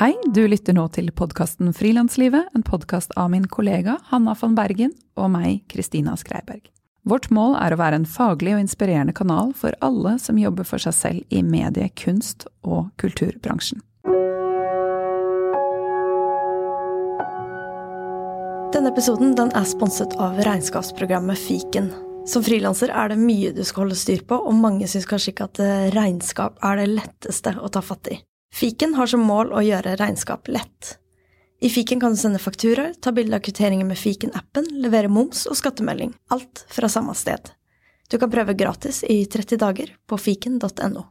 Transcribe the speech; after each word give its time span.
Hei, 0.00 0.14
du 0.32 0.46
lytter 0.48 0.72
nå 0.72 0.86
til 0.96 1.10
podkasten 1.12 1.74
Frilanslivet, 1.76 2.46
en 2.56 2.62
podkast 2.64 3.10
av 3.20 3.26
min 3.34 3.44
kollega 3.52 3.98
Hanna 4.08 4.32
von 4.32 4.54
Bergen 4.56 4.94
og 5.20 5.26
meg, 5.34 5.58
Kristina 5.68 6.14
Skreiberg. 6.16 6.70
Vårt 7.04 7.28
mål 7.28 7.52
er 7.60 7.76
å 7.76 7.78
være 7.82 7.98
en 8.00 8.06
faglig 8.08 8.54
og 8.56 8.62
inspirerende 8.62 9.12
kanal 9.12 9.52
for 9.60 9.76
alle 9.84 10.14
som 10.16 10.40
jobber 10.40 10.64
for 10.64 10.80
seg 10.80 10.96
selv 10.96 11.36
i 11.36 11.42
medie-, 11.44 11.92
kunst- 12.00 12.46
og 12.64 12.88
kulturbransjen. 12.96 13.84
Denne 18.72 18.94
episoden 18.94 19.36
den 19.36 19.52
er 19.52 19.68
sponset 19.68 20.16
av 20.16 20.40
regnskapsprogrammet 20.48 21.44
Fiken. 21.44 21.92
Som 22.24 22.48
frilanser 22.48 22.88
er 22.88 23.12
det 23.12 23.20
mye 23.20 23.52
du 23.52 23.60
skal 23.68 23.84
holde 23.84 24.00
styr 24.00 24.24
på, 24.24 24.40
og 24.48 24.56
mange 24.64 24.88
syns 24.88 25.04
kanskje 25.12 25.36
ikke 25.36 25.52
at 25.52 25.64
regnskap 25.92 26.56
er 26.64 26.80
det 26.80 26.90
letteste 26.96 27.58
å 27.60 27.68
ta 27.68 27.84
fatt 27.84 28.14
i. 28.16 28.22
Fiken 28.54 28.94
har 28.94 29.06
som 29.06 29.22
mål 29.22 29.52
å 29.54 29.62
gjøre 29.62 29.94
regnskap 30.00 30.48
lett. 30.50 30.96
I 31.60 31.68
fiken 31.70 32.00
kan 32.00 32.14
du 32.14 32.18
sende 32.18 32.40
fakturaer, 32.40 32.94
ta 33.00 33.12
bilde 33.12 33.36
av 33.36 33.44
kvitteringer 33.44 33.86
med 33.86 33.98
fiken-appen, 34.00 34.66
levere 34.82 35.12
moms 35.12 35.46
og 35.46 35.58
skattemelding. 35.60 36.14
Alt 36.34 36.64
fra 36.72 36.88
samme 36.88 37.14
sted. 37.14 37.52
Du 38.10 38.18
kan 38.18 38.32
prøve 38.32 38.56
gratis 38.58 39.04
i 39.04 39.22
30 39.28 39.60
dager 39.60 39.92
på 40.08 40.18
fiken.no. 40.18 41.04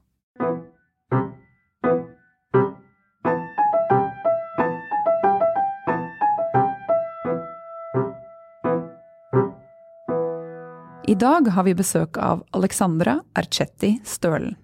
I 11.09 11.15
dag 11.15 11.47
har 11.47 11.63
vi 11.65 11.73
besøk 11.73 12.19
av 12.21 12.43
Alexandra 12.53 13.15
Archetti 13.33 13.95
Stølen, 14.05 14.57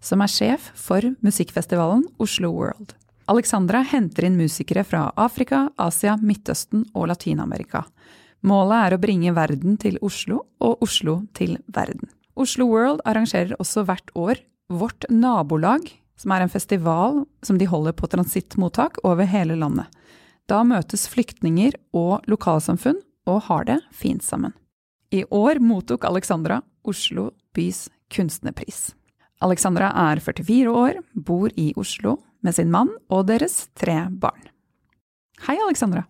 som 0.00 0.22
er 0.24 0.32
sjef 0.32 0.70
for 0.78 1.04
musikkfestivalen 1.24 2.06
Oslo 2.18 2.52
World. 2.54 2.94
Alexandra 3.30 3.84
henter 3.86 4.26
inn 4.26 4.38
musikere 4.38 4.82
fra 4.84 5.08
Afrika, 5.16 5.68
Asia, 5.78 6.16
Midtøsten 6.18 6.86
og 6.94 7.10
Latin-Amerika. 7.12 7.84
Målet 8.42 8.86
er 8.86 8.96
å 8.96 9.02
bringe 9.02 9.34
verden 9.36 9.76
til 9.78 9.98
Oslo, 10.02 10.44
og 10.58 10.82
Oslo 10.82 11.20
til 11.36 11.58
verden. 11.70 12.08
Oslo 12.34 12.66
World 12.70 13.04
arrangerer 13.08 13.58
også 13.60 13.84
hvert 13.86 14.14
år 14.16 14.40
Vårt 14.70 15.02
nabolag, 15.10 15.82
som 16.14 16.30
er 16.30 16.44
en 16.44 16.52
festival 16.52 17.24
som 17.42 17.56
de 17.58 17.66
holder 17.66 17.94
på 17.98 18.06
transittmottak 18.06 19.00
over 19.02 19.26
hele 19.26 19.56
landet. 19.58 19.88
Da 20.46 20.62
møtes 20.62 21.08
flyktninger 21.10 21.74
og 21.96 22.26
lokalsamfunn 22.30 23.00
og 23.30 23.42
har 23.48 23.66
det 23.66 23.80
fint 23.90 24.22
sammen. 24.22 24.54
I 25.10 25.24
år 25.26 25.58
mottok 25.58 26.06
Alexandra 26.06 26.60
Oslo 26.86 27.32
bys 27.54 27.88
kunstnerpris. 28.14 28.92
Alexandra 29.40 29.88
er 29.96 30.20
44 30.20 30.72
år, 30.72 31.00
bor 31.16 31.52
i 31.56 31.70
Oslo 31.80 32.18
med 32.44 32.56
sin 32.56 32.70
mann 32.72 32.90
og 33.08 33.26
deres 33.30 33.70
tre 33.78 34.02
barn. 34.10 34.50
Hei, 35.46 35.56
Alexandra. 35.56 36.04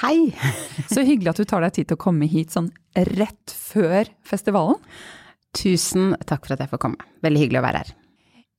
Hei! 0.00 0.32
Så 0.92 1.04
hyggelig 1.06 1.30
at 1.30 1.42
du 1.42 1.46
tar 1.46 1.62
deg 1.62 1.76
tid 1.76 1.90
til 1.90 1.98
å 1.98 2.02
komme 2.02 2.26
hit 2.30 2.54
sånn 2.54 2.72
rett 3.12 3.54
før 3.54 4.10
festivalen. 4.26 4.80
Tusen 5.54 6.16
takk 6.26 6.46
for 6.46 6.56
at 6.56 6.64
jeg 6.64 6.72
får 6.72 6.82
komme. 6.82 7.10
Veldig 7.22 7.44
hyggelig 7.44 7.60
å 7.60 7.66
være 7.66 7.84
her. 7.84 7.94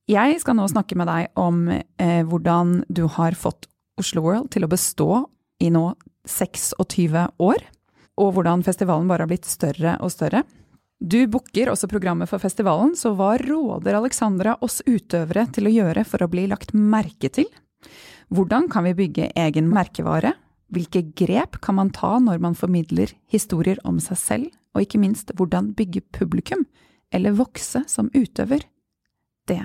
Jeg 0.08 0.40
skal 0.40 0.56
nå 0.56 0.66
snakke 0.72 0.96
med 1.00 1.08
deg 1.08 1.40
om 1.40 1.66
eh, 1.72 2.22
hvordan 2.28 2.82
du 2.92 3.06
har 3.12 3.36
fått 3.36 3.68
Oslo 4.00 4.24
World 4.24 4.50
til 4.54 4.64
å 4.64 4.70
bestå 4.70 5.08
i 5.64 5.70
nå 5.72 5.86
26 6.28 7.16
år, 7.44 7.64
og 8.20 8.36
hvordan 8.36 8.64
festivalen 8.64 9.08
bare 9.10 9.24
har 9.24 9.32
blitt 9.32 9.48
større 9.48 9.98
og 10.00 10.12
større. 10.12 10.44
Du 11.04 11.26
booker 11.28 11.68
også 11.68 11.84
programmet 11.90 12.30
for 12.30 12.40
festivalen, 12.40 12.94
så 12.96 13.10
hva 13.12 13.34
råder 13.36 13.98
Alexandra 13.98 14.54
oss 14.64 14.78
utøvere 14.86 15.42
til 15.52 15.68
å 15.68 15.72
gjøre 15.74 16.04
for 16.08 16.24
å 16.24 16.30
bli 16.32 16.46
lagt 16.48 16.72
merke 16.72 17.28
til? 17.28 17.44
Hvordan 18.32 18.70
kan 18.72 18.86
vi 18.88 18.94
bygge 19.02 19.28
egen 19.36 19.68
merkevare? 19.68 20.32
Hvilke 20.72 21.02
grep 21.12 21.60
kan 21.60 21.76
man 21.76 21.92
ta 21.92 22.16
når 22.24 22.40
man 22.40 22.56
formidler 22.56 23.12
historier 23.28 23.76
om 23.84 24.00
seg 24.00 24.20
selv, 24.22 24.48
og 24.72 24.86
ikke 24.86 25.02
minst 25.02 25.34
hvordan 25.36 25.74
bygge 25.76 26.06
publikum, 26.16 26.64
eller 27.12 27.36
vokse 27.36 27.84
som 27.90 28.08
utøver? 28.16 28.64
Det 29.44 29.60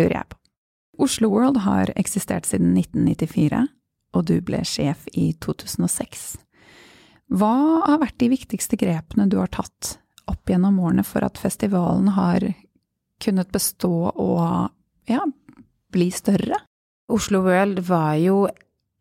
lurer 0.00 0.22
jeg 0.22 0.30
på. 0.32 0.40
Oslo 1.04 1.34
World 1.36 1.60
har 1.68 1.92
eksistert 2.00 2.48
siden 2.48 2.72
1994, 2.80 3.66
og 4.16 4.28
du 4.28 4.38
ble 4.40 4.64
sjef 4.64 5.04
i 5.12 5.34
2006. 5.44 6.30
Hva 7.28 7.56
har 7.84 8.00
vært 8.00 8.22
de 8.24 8.32
viktigste 8.32 8.80
grepene 8.80 9.28
du 9.28 9.36
har 9.36 9.52
tatt 9.52 9.98
opp 10.30 10.50
gjennom 10.50 10.78
årene 10.82 11.04
for 11.06 11.26
at 11.26 11.38
festivalen 11.40 12.12
har 12.16 12.46
kunnet 13.20 13.52
bestå 13.52 14.10
og 14.10 15.10
ja, 15.10 15.22
bli 15.92 16.10
større? 16.14 16.62
Oslo 17.10 17.42
World 17.44 17.82
var 17.88 18.14
jo 18.22 18.44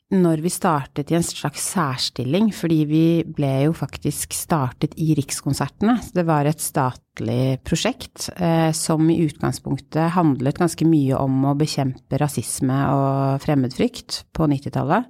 når 0.09 0.41
vi 0.41 0.49
startet 0.49 1.11
i 1.11 1.15
en 1.19 1.25
slags 1.25 1.67
særstilling, 1.69 2.47
fordi 2.55 2.79
vi 2.89 3.03
ble 3.29 3.51
jo 3.67 3.75
faktisk 3.77 4.33
startet 4.33 4.95
i 4.97 5.11
Rikskonsertene. 5.17 5.99
Det 6.15 6.23
var 6.25 6.49
et 6.49 6.63
statlig 6.63 7.59
prosjekt 7.61 8.31
eh, 8.33 8.71
som 8.73 9.05
i 9.13 9.19
utgangspunktet 9.27 10.15
handlet 10.15 10.57
ganske 10.57 10.87
mye 10.89 11.19
om 11.19 11.45
å 11.51 11.55
bekjempe 11.59 12.17
rasisme 12.21 12.79
og 12.95 13.45
fremmedfrykt 13.45 14.23
på 14.33 14.49
90-tallet. 14.49 15.05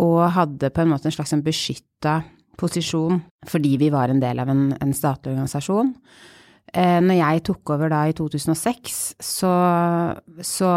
Og 0.00 0.20
hadde 0.32 0.72
på 0.72 0.80
en 0.80 0.94
måte 0.94 1.10
en 1.10 1.18
slags 1.18 1.36
beskytta 1.44 2.22
posisjon 2.58 3.20
fordi 3.48 3.76
vi 3.80 3.92
var 3.92 4.10
en 4.10 4.20
del 4.22 4.42
av 4.42 4.50
en, 4.52 4.70
en 4.80 4.96
statlig 4.96 5.34
organisasjon. 5.34 5.94
Eh, 6.70 6.98
når 7.02 7.16
jeg 7.18 7.42
tok 7.48 7.72
over 7.74 7.90
da 7.90 8.04
i 8.06 8.14
2006, 8.14 8.98
så, 9.18 9.52
så 10.46 10.68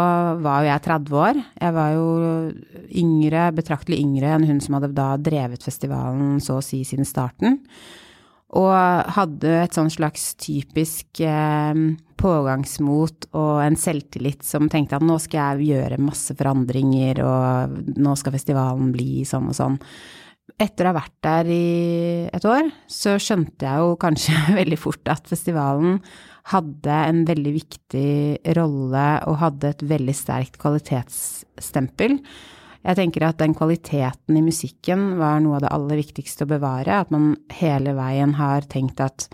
var 0.42 0.64
jo 0.64 0.70
jeg 0.72 0.84
30 0.88 1.18
år. 1.20 1.42
Jeg 1.60 1.76
var 1.76 1.92
jo 1.94 2.06
yngre, 3.02 3.44
betraktelig 3.54 4.00
yngre 4.02 4.32
enn 4.34 4.48
hun 4.48 4.62
som 4.64 4.78
hadde 4.78 4.94
da 4.96 5.12
drevet 5.22 5.62
festivalen 5.62 6.40
så 6.42 6.58
å 6.58 6.64
si 6.64 6.82
siden 6.88 7.06
starten. 7.06 7.60
Og 8.58 8.74
hadde 9.14 9.52
et 9.64 9.74
sånn 9.74 9.90
slags 9.90 10.32
typisk 10.38 11.22
eh, 11.22 11.78
pågangsmot 12.18 13.30
og 13.34 13.54
en 13.62 13.78
selvtillit 13.78 14.42
som 14.46 14.70
tenkte 14.70 14.98
at 14.98 15.06
nå 15.06 15.20
skal 15.22 15.60
jeg 15.60 15.74
gjøre 15.76 16.02
masse 16.02 16.34
forandringer, 16.38 17.22
og 17.22 17.94
nå 17.94 18.18
skal 18.18 18.34
festivalen 18.34 18.90
bli 18.94 19.22
sånn 19.28 19.50
og 19.52 19.58
sånn 19.58 19.78
etter 20.60 20.86
å 20.86 20.92
ha 20.92 20.98
vært 20.98 21.16
der 21.24 21.50
i 21.50 21.64
et 22.34 22.46
år, 22.46 22.68
så 22.90 23.16
skjønte 23.22 23.66
jeg 23.66 23.84
jo 23.84 23.98
kanskje 24.00 24.40
veldig 24.60 24.80
fort 24.80 25.12
at 25.12 25.28
festivalen 25.30 26.00
hadde 26.52 26.96
en 27.08 27.22
veldig 27.28 27.54
viktig 27.54 28.10
rolle 28.58 29.06
og 29.30 29.40
hadde 29.40 29.72
et 29.72 29.86
veldig 29.94 30.16
sterkt 30.16 30.58
kvalitetsstempel. 30.60 32.18
Jeg 32.84 32.98
tenker 32.98 33.24
at 33.24 33.40
den 33.40 33.56
kvaliteten 33.56 34.36
i 34.36 34.44
musikken 34.44 35.14
var 35.16 35.40
noe 35.40 35.56
av 35.56 35.64
det 35.64 35.72
aller 35.72 36.00
viktigste 36.02 36.44
å 36.44 36.50
bevare. 36.50 37.00
At 37.00 37.12
man 37.14 37.32
hele 37.56 37.94
veien 37.96 38.36
har 38.36 38.68
tenkt 38.68 39.00
at 39.00 39.30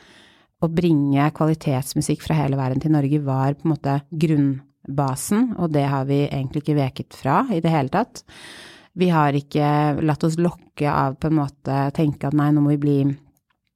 å 0.62 0.68
bringe 0.70 1.26
kvalitetsmusikk 1.34 2.22
fra 2.22 2.36
hele 2.38 2.58
verden 2.60 2.82
til 2.82 2.94
Norge 2.94 3.22
var 3.26 3.56
på 3.58 3.66
en 3.66 3.72
måte 3.72 3.96
grunnbasen, 4.12 5.54
og 5.58 5.72
det 5.74 5.86
har 5.90 6.06
vi 6.06 6.22
egentlig 6.28 6.62
ikke 6.62 6.78
veket 6.78 7.16
fra 7.16 7.42
i 7.50 7.58
det 7.64 7.72
hele 7.74 7.90
tatt. 7.90 8.22
Vi 9.00 9.08
har 9.08 9.36
ikke 9.36 9.66
latt 10.04 10.24
oss 10.26 10.36
lokke 10.40 10.90
av 10.92 11.16
på 11.20 11.30
en 11.30 11.38
måte 11.38 11.82
tenke 11.96 12.28
at 12.28 12.36
nei, 12.36 12.50
nå 12.52 12.62
må 12.64 12.74
vi 12.74 12.80
bli 12.82 12.96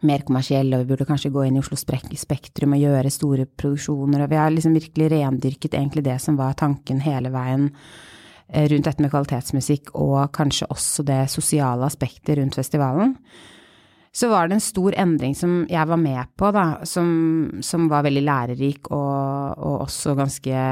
mer 0.05 0.25
kommersielle, 0.27 0.77
og 0.77 0.85
vi 0.85 0.93
burde 0.93 1.07
kanskje 1.09 1.33
gå 1.33 1.47
inn 1.47 1.57
i 1.57 1.63
Oslo 1.63 1.79
Spektrum 1.81 2.75
og 2.77 2.83
gjøre 2.83 3.13
store 3.13 3.47
produksjoner, 3.49 4.25
og 4.25 4.33
vi 4.33 4.41
har 4.41 4.53
liksom 4.53 4.77
virkelig 4.77 5.09
rendyrket 5.15 5.79
egentlig 5.79 6.05
det 6.05 6.19
som 6.21 6.37
var 6.37 6.59
tanken 6.61 7.01
hele 7.05 7.33
veien 7.33 7.71
eh, 7.71 8.67
rundt 8.69 8.91
dette 8.91 9.05
med 9.05 9.15
kvalitetsmusikk, 9.15 9.95
og 9.97 10.29
kanskje 10.37 10.69
også 10.75 11.07
det 11.09 11.23
sosiale 11.33 11.89
aspektet 11.89 12.37
rundt 12.39 12.61
festivalen 12.61 13.17
så 14.15 14.29
var 14.31 14.47
det 14.47 14.55
en 14.57 14.63
stor 14.63 14.95
endring 14.95 15.33
som 15.35 15.65
jeg 15.67 15.91
var 15.91 15.99
med 15.99 16.29
på, 16.39 16.53
da, 16.55 16.65
som, 16.87 17.09
som 17.67 17.89
var 17.91 18.05
veldig 18.07 18.23
lærerik 18.23 18.91
og, 18.95 19.59
og, 19.59 19.81
også 19.89 20.15
ganske 20.15 20.67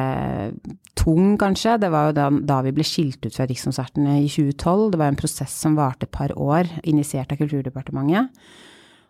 tung, 0.99 1.33
kanskje. 1.41 1.75
Det 1.83 1.91
var 1.91 2.09
jo 2.09 2.17
da, 2.21 2.29
da 2.53 2.61
vi 2.63 2.75
ble 2.77 2.87
skilt 2.87 3.27
ut 3.27 3.35
fra 3.35 3.49
Rikskonsertene 3.51 4.21
i 4.21 4.29
2012. 4.31 4.93
Det 4.93 5.03
var 5.03 5.11
en 5.11 5.19
prosess 5.19 5.57
som 5.65 5.75
varte 5.75 6.07
et 6.07 6.15
par 6.15 6.35
år, 6.39 6.71
initiert 6.87 7.35
av 7.35 7.43
Kulturdepartementet. 7.43 8.31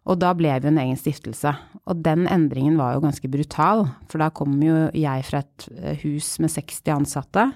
Og 0.09 0.19
da 0.19 0.33
ble 0.35 0.57
vi 0.65 0.71
en 0.71 0.81
egen 0.81 0.99
stiftelse. 0.99 1.53
Og 1.85 2.01
den 2.03 2.25
endringen 2.25 2.81
var 2.81 2.97
jo 2.97 3.05
ganske 3.05 3.29
brutal, 3.31 3.85
for 4.09 4.25
da 4.25 4.33
kom 4.35 4.57
jo 4.65 4.89
jeg 4.97 5.29
fra 5.29 5.45
et 5.45 5.69
eh, 5.77 6.01
hus 6.07 6.39
med 6.41 6.57
60 6.57 6.97
ansatte. 6.97 7.51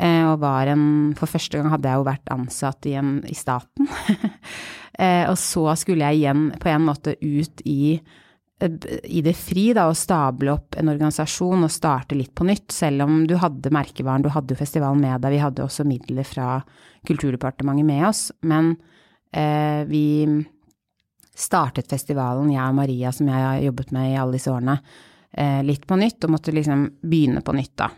Eh, 0.00 0.24
og 0.24 0.40
var 0.40 0.70
en 0.72 1.12
For 1.18 1.28
første 1.28 1.58
gang 1.58 1.68
hadde 1.72 1.90
jeg 1.90 2.00
jo 2.00 2.06
vært 2.08 2.32
ansatt 2.32 2.88
i, 2.88 2.96
en, 3.00 3.18
i 3.28 3.36
staten. 3.38 3.90
Eh, 4.92 5.24
og 5.24 5.38
så 5.40 5.62
skulle 5.80 6.04
jeg 6.04 6.18
igjen 6.18 6.50
på 6.60 6.68
en 6.68 6.82
måte 6.84 7.14
ut 7.16 7.62
i, 7.64 7.94
eh, 8.60 8.74
i 9.08 9.22
det 9.24 9.32
fri, 9.40 9.70
da, 9.72 9.86
og 9.88 9.96
stable 9.96 10.52
opp 10.52 10.76
en 10.76 10.90
organisasjon 10.92 11.64
og 11.64 11.72
starte 11.72 12.18
litt 12.18 12.34
på 12.36 12.44
nytt. 12.44 12.66
Selv 12.76 13.06
om 13.06 13.22
du 13.24 13.32
hadde 13.40 13.72
merkevaren, 13.72 14.20
du 14.20 14.28
hadde 14.34 14.52
jo 14.52 14.60
festivalen 14.60 15.00
med 15.00 15.24
deg, 15.24 15.32
vi 15.32 15.40
hadde 15.40 15.64
også 15.64 15.88
midler 15.88 16.28
fra 16.28 16.58
Kulturdepartementet 17.08 17.88
med 17.88 18.04
oss. 18.10 18.26
Men 18.44 18.74
eh, 19.32 19.80
vi 19.88 20.04
startet 21.32 21.88
festivalen, 21.90 22.52
jeg 22.52 22.68
og 22.68 22.76
Maria, 22.76 23.12
som 23.16 23.32
jeg 23.32 23.48
har 23.48 23.64
jobbet 23.64 23.96
med 23.96 24.12
i 24.12 24.20
alle 24.20 24.36
disse 24.36 24.52
årene, 24.52 24.76
eh, 25.32 25.62
litt 25.64 25.88
på 25.88 25.96
nytt, 25.96 26.20
og 26.24 26.36
måtte 26.36 26.54
liksom 26.54 26.84
begynne 27.00 27.40
på 27.40 27.56
nytt, 27.56 27.74
da. 27.80 27.90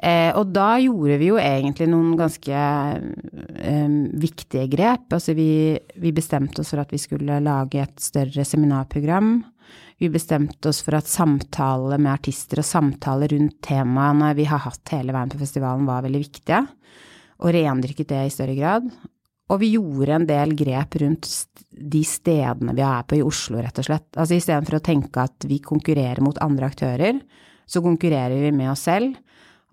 Eh, 0.00 0.32
og 0.32 0.48
da 0.54 0.78
gjorde 0.80 1.18
vi 1.20 1.28
jo 1.28 1.36
egentlig 1.36 1.90
noen 1.92 2.14
ganske 2.16 2.56
eh, 2.56 3.96
viktige 4.22 4.64
grep. 4.72 5.10
Altså 5.12 5.34
vi, 5.36 5.76
vi, 6.00 6.12
bestemte 6.16 6.62
oss 6.62 6.72
for 6.72 6.80
at 6.80 6.94
vi 6.94 7.00
skulle 7.02 7.40
lage 7.44 7.82
et 7.82 8.00
større 8.00 8.46
seminarprogram. 8.48 9.34
Vi 10.00 10.08
bestemte 10.08 10.72
oss 10.72 10.80
for 10.86 10.96
at 10.96 11.10
samtale 11.10 12.00
med 12.00 12.14
artister 12.14 12.62
og 12.62 12.68
samtale 12.68 13.28
rundt 13.34 13.58
temaene 13.66 14.32
vi 14.38 14.48
har 14.48 14.64
hatt 14.64 14.94
hele 14.96 15.12
veien 15.12 15.30
på 15.30 15.40
festivalen 15.42 15.84
var 15.84 16.06
veldig 16.06 16.22
viktige, 16.22 16.62
og 17.44 17.52
rendyrket 17.52 18.08
det 18.08 18.24
i 18.24 18.32
større 18.32 18.56
grad. 18.56 18.88
Og 19.50 19.60
vi 19.60 19.74
gjorde 19.74 20.16
en 20.16 20.26
del 20.28 20.54
grep 20.56 20.96
rundt 21.02 21.28
de 21.70 22.00
stedene 22.06 22.72
vi 22.72 22.84
er 22.86 23.04
på 23.04 23.18
i 23.18 23.24
Oslo, 23.26 23.60
rett 23.60 23.82
og 23.82 23.90
slett. 23.90 24.08
Altså 24.14 24.38
istedenfor 24.38 24.78
å 24.78 24.84
tenke 24.88 25.26
at 25.28 25.46
vi 25.50 25.60
konkurrerer 25.60 26.22
mot 26.24 26.38
andre 26.40 26.70
aktører, 26.70 27.20
så 27.68 27.82
konkurrerer 27.84 28.40
vi 28.40 28.54
med 28.54 28.72
oss 28.72 28.86
selv. 28.88 29.18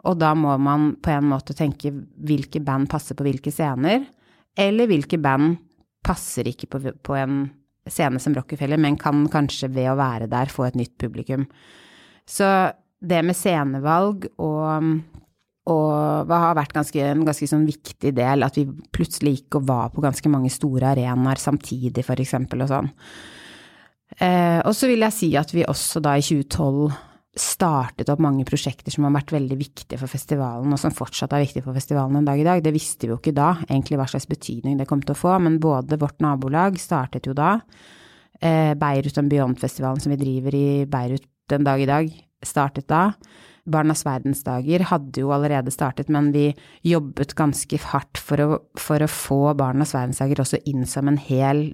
Og 0.06 0.18
da 0.22 0.34
må 0.38 0.54
man 0.62 0.92
på 1.02 1.12
en 1.14 1.30
måte 1.32 1.56
tenke 1.58 1.90
hvilke 1.92 2.62
band 2.64 2.90
passer 2.92 3.18
på 3.18 3.26
hvilke 3.26 3.54
scener, 3.54 4.06
eller 4.58 4.90
hvilke 4.90 5.18
band 5.22 5.58
passer 6.06 6.48
ikke 6.50 6.70
på, 6.70 6.82
på 7.04 7.18
en 7.18 7.48
scene 7.90 8.20
som 8.22 8.36
Rockefeller, 8.36 8.80
men 8.82 8.98
kan 9.00 9.26
kanskje 9.32 9.72
ved 9.74 9.90
å 9.92 9.98
være 10.00 10.30
der 10.32 10.52
få 10.52 10.68
et 10.68 10.78
nytt 10.80 10.96
publikum. 11.02 11.48
Så 12.28 12.48
det 13.00 13.22
med 13.26 13.38
scenevalg 13.38 14.28
og, 14.44 14.92
og 15.72 16.34
har 16.34 16.58
vært 16.58 16.76
ganske, 16.76 17.02
en 17.04 17.26
ganske 17.28 17.50
sånn 17.50 17.66
viktig 17.68 18.14
del, 18.18 18.46
at 18.46 18.60
vi 18.60 18.68
plutselig 18.94 19.38
gikk 19.38 19.60
og 19.60 19.68
var 19.70 19.92
på 19.94 20.04
ganske 20.06 20.32
mange 20.32 20.52
store 20.54 20.94
arenaer 20.94 21.42
samtidig, 21.42 22.06
for 22.06 22.20
eksempel, 22.22 22.66
og 22.66 22.72
sånn. 22.74 22.92
Eh, 24.18 24.60
og 24.64 24.74
så 24.76 24.90
vil 24.90 25.04
jeg 25.04 25.16
si 25.16 25.30
at 25.38 25.52
vi 25.54 25.66
også 25.68 26.02
da 26.04 26.16
i 26.18 26.24
2012 26.24 26.88
startet 27.42 28.10
opp 28.12 28.22
mange 28.24 28.46
prosjekter 28.48 28.94
som 28.94 29.06
har 29.08 29.16
vært 29.16 29.34
veldig 29.36 29.58
viktige 29.60 30.00
for 30.02 30.12
festivalen, 30.12 30.74
og 30.74 30.82
som 30.82 30.94
fortsatt 30.96 31.36
er 31.36 31.46
viktige 31.46 31.66
for 31.66 31.78
festivalen 31.78 32.20
en 32.20 32.28
dag 32.28 32.40
i 32.42 32.46
dag. 32.48 32.64
Det 32.66 32.74
visste 32.76 33.08
vi 33.08 33.14
jo 33.14 33.20
ikke 33.22 33.36
da, 33.38 33.54
egentlig 33.68 34.00
hva 34.00 34.08
slags 34.10 34.30
betydning 34.30 34.78
det 34.80 34.88
kom 34.90 35.04
til 35.04 35.16
å 35.16 35.20
få, 35.20 35.38
men 35.44 35.60
både 35.64 36.00
vårt 36.02 36.22
nabolag 36.24 36.80
startet 36.82 37.30
jo 37.30 37.36
da. 37.38 37.58
Eh, 38.42 38.74
Beirut 38.78 39.18
and 39.18 39.32
Beyond-festivalen 39.34 40.02
som 40.04 40.14
vi 40.14 40.22
driver 40.22 40.58
i 40.58 40.70
Beirut 40.90 41.26
den 41.50 41.68
dag 41.68 41.82
i 41.82 41.90
dag, 41.90 42.10
startet 42.46 42.90
da. 42.92 43.12
Barnas 43.68 44.06
verdensdager 44.08 44.86
hadde 44.92 45.24
jo 45.24 45.34
allerede 45.36 45.74
startet, 45.74 46.12
men 46.14 46.32
vi 46.36 46.50
jobbet 46.88 47.36
ganske 47.36 47.80
hardt 47.92 48.20
for 48.22 48.44
å, 48.44 48.60
for 48.80 49.04
å 49.04 49.10
få 49.12 49.42
Barnas 49.60 49.96
verdensdager 49.96 50.44
også 50.44 50.62
inn 50.72 50.86
som 50.88 51.10
en 51.12 51.20
hel 51.20 51.66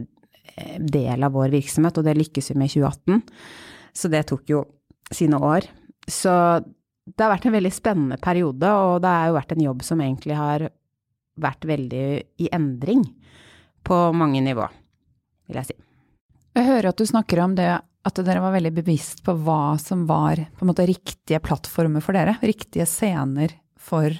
eh, 0.55 0.79
del 0.79 1.25
av 1.25 1.35
vår 1.37 1.53
virksomhet, 1.53 1.99
og 1.99 2.07
det 2.07 2.17
lykkes 2.17 2.53
vi 2.53 2.59
med 2.61 2.71
i 2.71 2.79
2018. 2.79 3.21
Så 3.93 4.09
det 4.09 4.25
tok 4.31 4.49
jo 4.49 4.63
sine 5.11 5.39
år. 5.39 5.67
Så 6.07 6.31
det 7.03 7.19
har 7.19 7.33
vært 7.33 7.47
en 7.49 7.55
veldig 7.57 7.73
spennende 7.73 8.19
periode, 8.21 8.69
og 8.69 9.01
det 9.03 9.11
har 9.11 9.29
jo 9.29 9.37
vært 9.37 9.55
en 9.55 9.65
jobb 9.65 9.83
som 9.83 10.03
egentlig 10.03 10.37
har 10.39 10.67
vært 11.43 11.65
veldig 11.65 12.05
i 12.45 12.51
endring 12.53 13.03
på 13.83 13.97
mange 14.15 14.43
nivå, 14.45 14.67
vil 15.49 15.59
jeg 15.59 15.71
si. 15.71 15.79
Jeg 16.53 16.69
hører 16.69 16.91
at 16.91 17.01
du 17.01 17.09
snakker 17.09 17.41
om 17.43 17.55
det 17.57 17.71
at 18.03 18.19
dere 18.27 18.43
var 18.43 18.53
veldig 18.53 18.73
bevisst 18.75 19.23
på 19.25 19.35
hva 19.45 19.75
som 19.81 20.03
var 20.09 20.37
på 20.53 20.65
en 20.65 20.69
måte 20.69 20.85
riktige 20.87 21.39
plattformer 21.43 22.03
for 22.03 22.15
dere, 22.15 22.35
riktige 22.43 22.85
scener 22.89 23.55
for 23.79 24.11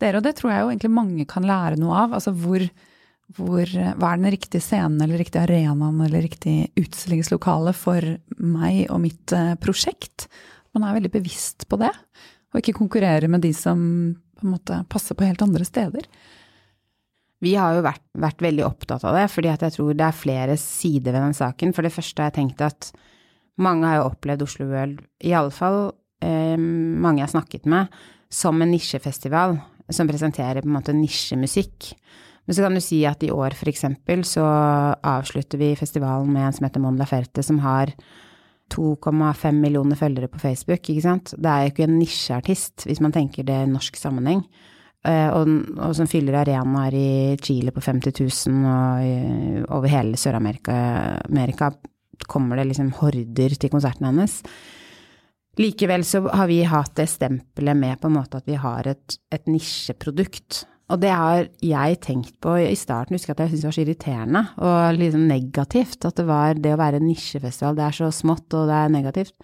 dere, 0.00 0.18
og 0.18 0.24
det 0.26 0.36
tror 0.38 0.52
jeg 0.52 0.62
jo 0.62 0.70
egentlig 0.72 0.92
mange 0.94 1.26
kan 1.28 1.46
lære 1.46 1.78
noe 1.80 2.04
av. 2.04 2.16
Altså 2.18 2.32
hvor, 2.36 2.62
hvor, 3.34 3.66
hva 3.66 4.12
er 4.12 4.20
den 4.20 4.30
riktige 4.30 4.62
scenen 4.62 5.00
eller 5.02 5.18
riktige 5.18 5.42
arenaen 5.42 5.98
eller 6.04 6.22
riktig 6.22 6.70
utstillingslokale 6.78 7.72
for 7.76 8.04
meg 8.38 8.84
og 8.86 9.02
mitt 9.02 9.34
eh, 9.34 9.56
prosjekt? 9.58 10.28
Man 10.76 10.86
er 10.86 10.94
veldig 10.98 11.10
bevisst 11.16 11.66
på 11.70 11.78
det, 11.80 11.90
og 12.52 12.60
ikke 12.60 12.76
konkurrere 12.78 13.28
med 13.32 13.42
de 13.42 13.52
som 13.56 13.80
på 14.36 14.46
en 14.46 14.54
måte 14.54 14.78
passer 14.92 15.16
på 15.16 15.26
helt 15.26 15.42
andre 15.42 15.66
steder. 15.66 16.06
Vi 17.44 17.52
har 17.58 17.76
jo 17.76 17.84
vært, 17.84 18.04
vært 18.16 18.42
veldig 18.44 18.64
opptatt 18.64 19.04
av 19.04 19.16
det, 19.16 19.26
fordi 19.32 19.50
jeg 19.52 19.74
tror 19.74 19.96
det 19.96 20.06
er 20.06 20.16
flere 20.16 20.56
sider 20.60 21.12
ved 21.12 21.26
den 21.26 21.36
saken. 21.36 21.74
For 21.76 21.84
det 21.84 21.92
første 21.92 22.22
har 22.22 22.30
jeg 22.30 22.38
tenkt 22.38 22.64
at 22.64 22.90
mange 23.60 23.88
har 23.88 24.00
jo 24.00 24.10
opplevd 24.10 24.44
Oslo 24.44 24.68
World, 24.70 25.02
iallfall 25.24 25.80
eh, 26.24 26.56
mange 26.56 27.22
jeg 27.22 27.28
har 27.28 27.34
snakket 27.34 27.68
med, 27.72 27.98
som 28.32 28.60
en 28.60 28.72
nisjefestival 28.72 29.58
som 29.92 30.08
presenterer 30.08 30.64
på 30.64 30.70
en 30.70 30.76
måte 30.76 30.94
nisjemusikk. 30.96 31.92
Men 32.46 32.54
så 32.54 32.62
kan 32.62 32.76
du 32.78 32.82
si 32.84 33.00
at 33.08 33.24
i 33.26 33.32
år 33.34 33.56
eksempel 33.66 34.22
så 34.26 34.44
avslutter 35.02 35.58
vi 35.58 35.74
festivalen 35.78 36.30
med 36.32 36.46
en 36.46 36.54
som 36.54 36.68
heter 36.68 36.82
Mon 36.82 36.98
Laferte, 37.00 37.42
som 37.42 37.58
har 37.64 37.90
2,5 38.74 39.52
millioner 39.52 39.98
følgere 39.98 40.30
på 40.30 40.40
Facebook, 40.42 40.88
ikke 40.90 41.02
sant. 41.02 41.34
Det 41.38 41.50
er 41.50 41.64
jo 41.64 41.74
ikke 41.74 41.86
en 41.86 41.98
nisjeartist, 42.00 42.86
hvis 42.86 43.02
man 43.02 43.14
tenker 43.14 43.46
det 43.46 43.58
i 43.62 43.68
norsk 43.70 43.98
sammenheng. 43.98 44.42
Eh, 45.06 45.28
og, 45.30 45.50
og, 45.76 45.92
som 45.94 46.08
fyller 46.10 46.40
arenaer 46.40 46.94
i 46.98 47.10
Chile 47.42 47.74
på 47.74 47.82
50 47.84 48.16
000, 48.48 48.64
og 48.70 49.04
i, 49.06 49.60
over 49.70 49.90
hele 49.92 50.18
Sør-Amerika 50.18 50.78
Amerika 51.28 51.70
kommer 52.26 52.56
det 52.58 52.70
liksom 52.70 52.94
horder 52.96 53.54
til 53.54 53.70
konserten 53.70 54.08
hennes. 54.08 54.40
Likevel 55.60 56.04
så 56.04 56.22
har 56.26 56.48
vi 56.50 56.62
hatt 56.68 56.96
det 56.98 57.06
stempelet 57.08 57.78
med 57.78 58.00
på 58.00 58.10
en 58.10 58.16
måte 58.18 58.40
at 58.40 58.48
vi 58.48 58.58
har 58.60 58.88
et, 58.88 59.18
et 59.32 59.46
nisjeprodukt. 59.48 60.64
Og 60.86 61.00
det 61.02 61.10
har 61.10 61.48
jeg 61.66 62.00
tenkt 62.04 62.36
på 62.42 62.52
i 62.62 62.74
starten, 62.78 63.16
husker 63.16 63.32
jeg 63.32 63.36
at 63.36 63.40
jeg 63.42 63.50
syntes 63.50 63.62
det 63.62 63.68
var 63.68 63.76
så 63.76 63.84
irriterende 63.84 64.42
og 64.62 64.98
liksom 65.00 65.24
negativt. 65.26 66.04
At 66.06 66.20
det 66.20 66.26
var 66.28 66.60
det 66.62 66.74
å 66.76 66.78
være 66.78 67.02
nisjefestival, 67.02 67.78
det 67.78 67.86
er 67.88 67.96
så 67.96 68.10
smått 68.14 68.54
og 68.54 68.68
det 68.70 68.76
er 68.78 68.92
negativt. 68.94 69.34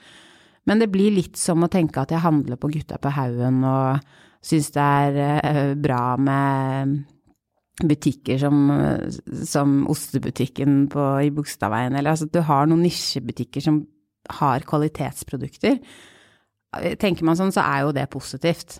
Men 0.70 0.78
det 0.78 0.92
blir 0.94 1.14
litt 1.16 1.40
som 1.40 1.64
å 1.66 1.70
tenke 1.70 2.04
at 2.04 2.14
jeg 2.14 2.22
handler 2.22 2.60
på 2.62 2.70
Gutta 2.70 3.00
på 3.02 3.10
haugen 3.16 3.64
og 3.66 4.04
syns 4.42 4.70
det 4.74 4.84
er 4.84 5.18
eh, 5.42 5.74
bra 5.78 6.14
med 6.18 7.00
butikker 7.82 8.38
som, 8.38 8.68
som 9.48 9.80
ostebutikken 9.90 10.86
på, 10.92 11.06
i 11.26 11.32
Bogstadveien, 11.34 11.96
eller 11.98 12.12
altså 12.12 12.28
at 12.28 12.34
du 12.36 12.42
har 12.46 12.68
noen 12.68 12.84
nisjebutikker 12.86 13.64
som 13.64 13.80
har 14.38 14.62
kvalitetsprodukter. 14.68 15.80
Tenker 17.02 17.26
man 17.26 17.38
sånn, 17.38 17.50
så 17.54 17.64
er 17.64 17.86
jo 17.86 17.94
det 17.96 18.06
positivt. 18.12 18.78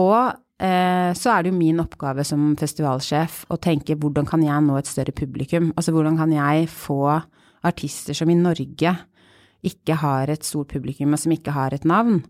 Og 0.00 0.34
så 0.64 1.30
er 1.32 1.42
det 1.44 1.50
jo 1.50 1.58
min 1.58 1.80
oppgave 1.82 2.24
som 2.24 2.54
festivalsjef 2.56 3.42
å 3.52 3.58
tenke 3.60 3.96
hvordan 4.00 4.24
kan 4.28 4.42
jeg 4.44 4.64
nå 4.64 4.78
et 4.78 4.88
større 4.88 5.12
publikum? 5.12 5.72
Altså 5.76 5.92
hvordan 5.92 6.16
kan 6.16 6.32
jeg 6.32 6.68
få 6.72 7.00
artister 7.64 8.16
som 8.16 8.30
i 8.30 8.36
Norge 8.38 8.94
ikke 9.64 9.96
har 10.02 10.30
et 10.32 10.44
stort 10.44 10.72
publikum, 10.74 11.14
og 11.14 11.20
som 11.20 11.34
ikke 11.34 11.54
har 11.56 11.74
et 11.74 11.86
navn, 11.88 12.22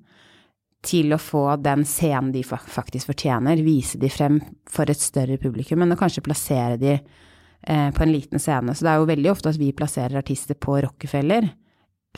til 0.85 1.15
å 1.17 1.21
få 1.21 1.47
den 1.65 1.85
scenen 1.89 2.33
de 2.35 2.43
faktisk 2.45 3.09
fortjener, 3.09 3.63
vise 3.65 3.99
de 4.01 4.11
frem 4.13 4.41
for 4.71 4.91
et 4.91 5.01
større 5.01 5.39
publikum, 5.41 5.81
men 5.81 5.95
å 5.95 5.99
kanskje 5.99 6.25
plassere 6.27 6.77
de 6.81 6.93
eh, 6.95 7.89
på 7.95 8.05
en 8.05 8.13
liten 8.13 8.43
scene. 8.43 8.75
Så 8.77 8.85
det 8.85 8.93
er 8.93 9.01
jo 9.01 9.09
veldig 9.09 9.31
ofte 9.33 9.51
at 9.51 9.61
vi 9.61 9.73
plasserer 9.77 10.21
artister 10.21 10.59
på 10.61 10.77
Rockefeller 10.85 11.49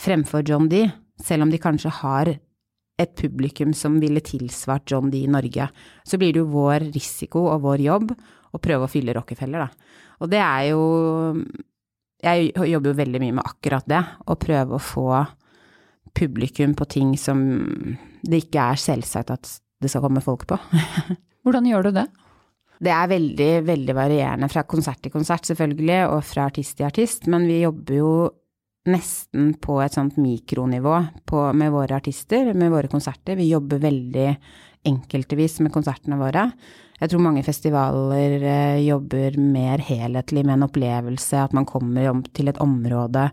fremfor 0.03 0.43
John 0.47 0.67
D, 0.69 0.83
selv 1.23 1.47
om 1.47 1.53
de 1.53 1.63
kanskje 1.63 1.95
har 2.03 2.35
et 2.97 3.13
publikum 3.19 3.75
som 3.77 3.99
ville 4.01 4.23
tilsvart 4.25 4.91
John 4.91 5.11
D 5.13 5.21
i 5.25 5.31
Norge. 5.31 5.69
Så 6.05 6.19
blir 6.21 6.33
det 6.33 6.41
jo 6.43 6.51
vår 6.53 6.89
risiko 6.95 7.45
og 7.53 7.65
vår 7.67 7.85
jobb 7.85 8.13
å 8.17 8.61
prøve 8.63 8.87
å 8.87 8.91
fylle 8.91 9.15
Rockefeller, 9.17 9.67
da. 9.67 9.97
Og 10.23 10.31
det 10.33 10.41
er 10.41 10.69
jo 10.71 10.85
Jeg 12.25 12.55
jobber 12.57 12.91
jo 12.91 12.97
veldig 12.97 13.21
mye 13.21 13.35
med 13.37 13.45
akkurat 13.45 13.85
det, 13.87 14.01
å 14.25 14.39
prøve 14.41 14.79
å 14.79 14.83
få 14.83 15.11
publikum 16.17 16.73
på 16.75 16.87
ting 16.89 17.11
som 17.21 17.43
det 18.25 18.47
ikke 18.47 18.71
er 18.73 18.81
selvsagt 18.81 19.33
at 19.35 19.51
det 19.85 19.91
skal 19.93 20.07
komme 20.07 20.23
folk 20.25 20.47
på. 20.49 20.57
Hvordan 21.45 21.69
gjør 21.69 21.87
du 21.87 21.99
det? 21.99 22.07
Det 22.83 22.93
er 22.93 23.13
veldig, 23.13 23.51
veldig 23.69 23.95
varierende 23.97 24.49
fra 24.53 24.65
konsert 24.69 25.03
til 25.05 25.13
konsert, 25.13 25.45
selvfølgelig, 25.49 26.01
og 26.09 26.25
fra 26.25 26.49
artist 26.51 26.77
til 26.79 26.89
artist, 26.89 27.29
men 27.33 27.47
vi 27.49 27.61
jobber 27.61 28.01
jo 28.01 28.11
nesten 28.91 29.53
på 29.63 29.81
et 29.83 29.97
sånt 29.97 30.19
mikronivå 30.21 30.97
på, 31.29 31.43
med 31.53 31.73
våre 31.75 31.99
artister, 31.99 32.53
med 32.55 32.73
våre 32.73 32.91
konserter. 32.93 33.39
Vi 33.39 33.51
jobber 33.51 33.83
veldig 33.83 34.29
enkeltvis 34.87 35.61
med 35.65 35.75
konsertene 35.75 36.19
våre. 36.21 36.51
Jeg 37.01 37.13
tror 37.13 37.25
mange 37.27 37.45
festivaler 37.45 38.41
eh, 38.41 38.81
jobber 38.87 39.37
mer 39.41 39.83
helhetlig 39.85 40.47
med 40.47 40.57
en 40.57 40.67
opplevelse, 40.69 41.43
at 41.43 41.57
man 41.57 41.69
kommer 41.69 42.09
om 42.13 42.23
til 42.37 42.49
et 42.49 42.61
område, 42.63 43.29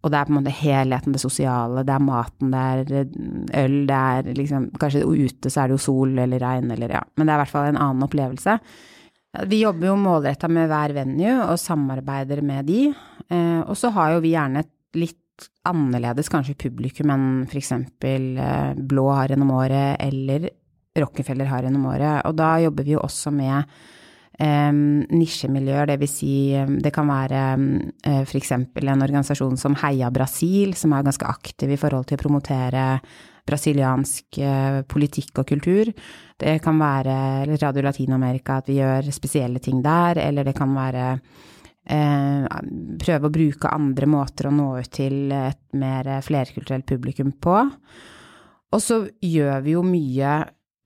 og 0.00 0.12
det 0.12 0.16
er 0.16 0.28
på 0.28 0.32
en 0.32 0.38
måte 0.38 0.54
helheten, 0.54 1.12
det 1.12 1.20
sosiale, 1.20 1.82
det 1.84 1.92
er 1.92 2.04
maten, 2.04 2.54
det 2.54 2.60
er 2.60 2.94
eh, 3.00 3.18
øl, 3.64 3.76
det 3.90 3.98
er 3.98 4.30
liksom 4.38 4.70
Kanskje 4.80 5.02
ute 5.04 5.50
så 5.50 5.64
er 5.64 5.70
det 5.70 5.78
jo 5.78 5.84
sol 5.88 6.14
eller 6.22 6.40
regn 6.42 6.70
eller 6.76 6.96
ja, 7.00 7.02
men 7.16 7.26
det 7.26 7.34
er 7.34 7.40
i 7.40 7.42
hvert 7.44 7.54
fall 7.56 7.72
en 7.72 7.82
annen 7.82 8.06
opplevelse. 8.06 8.58
Vi 9.50 9.60
jobber 9.60 9.92
jo 9.92 9.98
målretta 9.98 10.48
med 10.50 10.70
hver 10.70 10.94
venue 10.94 11.34
og 11.44 11.58
samarbeider 11.62 12.42
med 12.46 12.70
de, 12.70 12.84
eh, 13.30 13.60
og 13.60 13.76
så 13.78 13.90
har 13.96 14.14
jo 14.14 14.22
vi 14.22 14.36
gjerne 14.36 14.62
et 14.64 14.72
litt 14.98 15.48
annerledes 15.68 16.28
kanskje 16.32 16.58
publikum 16.66 17.12
enn 17.14 17.28
eksempel 17.46 18.34
eh, 18.40 18.72
Blå 18.76 19.06
har 19.12 19.32
gjennom 19.32 19.54
året 19.56 20.00
eller 20.02 20.50
Rockefeller 20.98 21.46
har 21.46 21.64
gjennom 21.64 21.86
året. 21.92 22.24
Og 22.26 22.36
da 22.36 22.56
jobber 22.64 22.86
vi 22.86 22.96
jo 22.96 23.02
også 23.04 23.30
med 23.30 23.62
um, 24.42 25.02
nisjemiljøer, 25.06 25.92
vil 26.00 26.10
si 26.10 26.34
det 26.82 26.92
kan 26.94 27.08
være 27.10 27.42
um, 27.60 27.66
eksempel 28.40 28.90
en 28.90 29.04
organisasjon 29.06 29.58
som 29.60 29.76
Heia 29.84 30.10
Brasil, 30.10 30.74
som 30.74 30.94
er 30.96 31.06
ganske 31.06 31.28
aktiv 31.30 31.70
i 31.70 31.78
forhold 31.80 32.08
til 32.08 32.18
å 32.18 32.24
promotere 32.24 32.86
brasiliansk 33.46 34.40
uh, 34.42 34.80
politikk 34.90 35.42
og 35.42 35.48
kultur. 35.52 35.92
Det 36.40 36.58
kan 36.64 36.80
være 36.80 37.14
Radio 37.54 37.86
Latin-Amerika, 37.86 38.60
at 38.60 38.70
vi 38.70 38.80
gjør 38.80 39.12
spesielle 39.14 39.62
ting 39.62 39.82
der, 39.84 40.20
eller 40.26 40.46
det 40.46 40.56
kan 40.58 40.74
være 40.74 41.06
eh, 41.14 41.48
prøve 41.90 43.26
å 43.26 43.32
bruke 43.34 43.72
andre 43.74 44.06
måter 44.06 44.46
å 44.46 44.54
nå 44.54 44.68
ut 44.78 44.90
til 44.94 45.32
et 45.34 45.62
mer 45.74 46.06
flerkulturelt 46.22 46.86
publikum 46.86 47.32
på. 47.34 47.56
Og 48.70 48.82
så 48.84 49.02
gjør 49.26 49.64
vi 49.64 49.74
jo 49.74 49.82
mye 49.82 50.38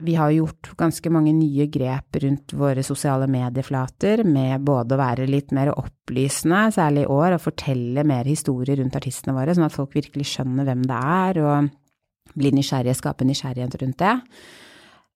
vi 0.02 0.16
har 0.18 0.32
gjort 0.34 0.73
ganske 0.76 1.11
mange 1.12 1.32
nye 1.37 1.68
grep 1.70 2.18
rundt 2.25 2.52
våre 2.58 2.82
sosiale 2.82 3.28
medieflater, 3.30 4.25
med 4.26 4.64
både 4.66 4.96
å 4.96 5.00
være 5.00 5.28
litt 5.30 5.54
mer 5.54 5.70
opplysende, 5.70 6.66
særlig 6.75 7.04
i 7.04 7.12
år, 7.14 7.37
og 7.37 7.44
fortelle 7.44 8.04
mer 8.06 8.26
historier 8.28 8.80
rundt 8.80 8.99
artistene 8.99 9.37
våre, 9.37 9.54
sånn 9.54 9.68
at 9.68 9.76
folk 9.76 9.94
virkelig 9.94 10.26
skjønner 10.32 10.66
hvem 10.66 10.82
det 10.90 10.99
er, 10.99 11.40
og 11.46 12.34
blir 12.34 12.56
nysgjerrige, 12.56 12.99
skaper 12.99 13.28
nysgjerrighet 13.28 13.78
rundt 13.84 14.02
det. 14.02 14.14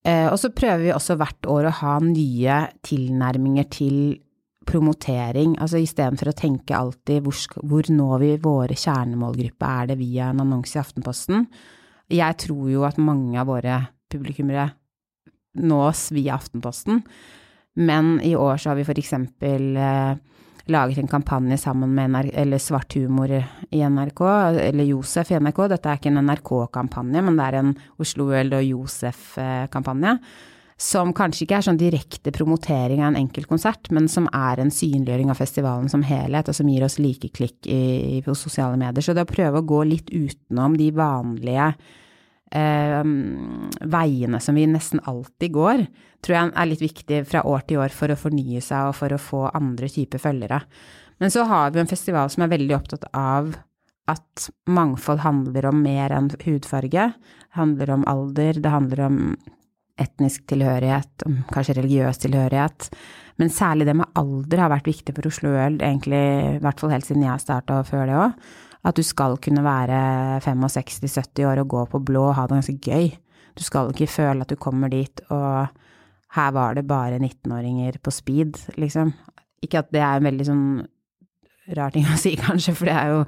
Eh, 0.07 0.29
og 0.31 0.39
så 0.39 0.53
prøver 0.55 0.85
vi 0.87 0.95
også 0.95 1.19
hvert 1.19 1.51
år 1.51 1.69
å 1.69 1.77
ha 1.81 1.99
nye 2.05 2.63
tilnærminger 2.87 3.69
til 3.75 3.99
promotering, 4.69 5.57
altså 5.63 5.81
istedenfor 5.81 6.31
å 6.31 6.37
tenke 6.37 6.77
alltid 6.77 7.25
hvor, 7.25 7.39
hvor 7.65 7.89
når 7.93 8.23
vi 8.23 8.31
våre 8.43 8.77
kjernemålgruppe, 8.77 9.69
er 9.69 9.91
det 9.91 9.99
via 10.01 10.29
en 10.33 10.43
annonse 10.45 10.77
i 10.77 10.83
Aftenposten? 10.83 11.47
Jeg 12.13 12.39
tror 12.45 12.69
jo 12.73 12.85
at 12.89 13.01
mange 13.01 13.37
av 13.41 13.49
våre 13.49 13.81
publikummere 14.13 14.71
nås 15.59 16.09
via 16.17 16.37
Aftenposten. 16.37 17.03
Men 17.79 18.19
i 18.25 18.35
år 18.37 18.59
så 18.59 18.73
har 18.73 18.79
vi 18.79 18.87
for 18.89 18.99
eksempel 18.99 19.77
eh, 19.79 20.19
laget 20.69 20.99
en 20.99 21.11
kampanje 21.11 21.59
sammen 21.63 21.95
med 21.95 22.11
NRK, 22.11 22.33
eller 22.43 22.59
Svart 22.63 22.97
humor 22.99 23.33
i 23.33 23.83
NRK, 23.83 24.23
eller 24.67 24.85
Josef 24.85 25.33
i 25.33 25.39
NRK. 25.41 25.65
Dette 25.73 25.91
er 25.91 26.01
ikke 26.01 26.13
en 26.13 26.23
NRK-kampanje, 26.27 27.25
men 27.25 27.39
det 27.39 27.49
er 27.49 27.59
en 27.61 27.75
Oslo 28.03 28.29
World 28.33 28.57
og 28.59 28.67
Josef-kampanje. 28.67 30.19
Som 30.79 31.11
kanskje 31.17 31.43
ikke 31.43 31.57
er 31.59 31.65
sånn 31.67 31.81
direkte 31.81 32.31
promotering 32.35 33.01
av 33.03 33.11
en 33.11 33.21
enkelt 33.25 33.49
konsert, 33.51 33.89
men 33.91 34.07
som 34.11 34.29
er 34.31 34.61
en 34.63 34.71
synliggjøring 34.71 35.33
av 35.33 35.41
festivalen 35.41 35.91
som 35.91 36.05
helhet, 36.07 36.47
og 36.47 36.55
som 36.55 36.69
gir 36.71 36.85
oss 36.87 37.01
likeklikk 37.03 37.67
på 38.23 38.37
sosiale 38.39 38.79
medier. 38.79 39.03
Så 39.03 39.17
det 39.17 39.27
å 39.27 39.31
prøve 39.31 39.59
å 39.59 39.67
gå 39.67 39.83
litt 39.89 40.13
utenom 40.15 40.77
de 40.79 40.93
vanlige 40.95 41.73
eh, 42.55 43.03
veiene 43.91 44.41
som 44.41 44.55
vi 44.55 44.69
nesten 44.71 45.03
alltid 45.03 45.57
går, 45.59 45.85
tror 46.23 46.39
jeg 46.39 46.55
er 46.55 46.71
litt 46.71 46.87
viktig 46.87 47.21
fra 47.27 47.43
år 47.43 47.67
til 47.67 47.83
år 47.83 47.95
for 47.95 48.15
å 48.15 48.21
fornye 48.23 48.63
seg 48.63 48.93
og 48.93 48.97
for 49.01 49.15
å 49.15 49.23
få 49.23 49.45
andre 49.51 49.91
typer 49.91 50.23
følgere. 50.23 50.63
Men 51.19 51.35
så 51.35 51.43
har 51.51 51.75
vi 51.75 51.83
en 51.83 51.91
festival 51.91 52.31
som 52.31 52.47
er 52.47 52.55
veldig 52.55 52.79
opptatt 52.79 53.11
av 53.11 53.57
at 54.09 54.49
mangfold 54.71 55.21
handler 55.27 55.69
om 55.69 55.83
mer 55.85 56.15
enn 56.15 56.31
hudfarge. 56.47 57.11
Det 57.13 57.59
handler 57.59 57.91
om 57.99 58.07
alder, 58.09 58.63
det 58.63 58.73
handler 58.73 59.09
om 59.11 59.17
etnisk 60.01 60.47
tilhørighet, 60.51 61.27
om 61.27 61.41
kanskje 61.53 61.77
religiøs 61.79 62.23
tilhørighet. 62.23 62.89
Men 63.39 63.53
særlig 63.55 63.87
det 63.89 63.97
med 63.99 64.19
alder 64.19 64.65
har 64.65 64.73
vært 64.73 64.91
viktig 64.91 65.15
for 65.15 65.31
Oslo 65.31 65.53
Øl, 65.55 65.79
egentlig 65.79 66.23
i 66.57 66.63
hvert 66.63 66.81
fall 66.81 66.95
helt 66.95 67.07
siden 67.07 67.27
jeg 67.27 67.45
starta 67.45 67.81
og 67.83 67.89
før 67.91 68.07
det 68.09 68.17
òg. 68.19 68.49
At 68.89 68.99
du 68.99 69.03
skal 69.03 69.37
kunne 69.43 69.65
være 69.67 69.99
65-70 70.45 71.47
år 71.51 71.63
og 71.63 71.71
gå 71.75 71.85
på 71.93 72.03
blå 72.11 72.29
og 72.31 72.37
ha 72.39 72.47
det 72.47 72.61
ganske 72.61 72.79
gøy. 72.79 73.11
Du 73.59 73.65
skal 73.67 73.91
ikke 73.91 74.11
føle 74.11 74.47
at 74.47 74.51
du 74.51 74.59
kommer 74.61 74.91
dit 74.93 75.23
og 75.35 75.67
her 76.37 76.53
var 76.53 76.77
det 76.77 76.85
bare 76.87 77.19
19-åringer 77.19 77.99
på 78.05 78.13
speed, 78.13 78.59
liksom. 78.77 79.15
Ikke 79.65 79.81
at 79.81 79.93
det 79.95 80.03
er 80.05 80.19
en 80.19 80.29
veldig 80.29 80.47
sånn 80.47 80.67
rar 81.77 81.93
ting 81.95 82.07
å 82.09 82.17
si, 82.21 82.35
kanskje, 82.47 82.75
for 82.79 82.91
det 82.91 82.97
er 82.97 83.13
jo 83.15 83.23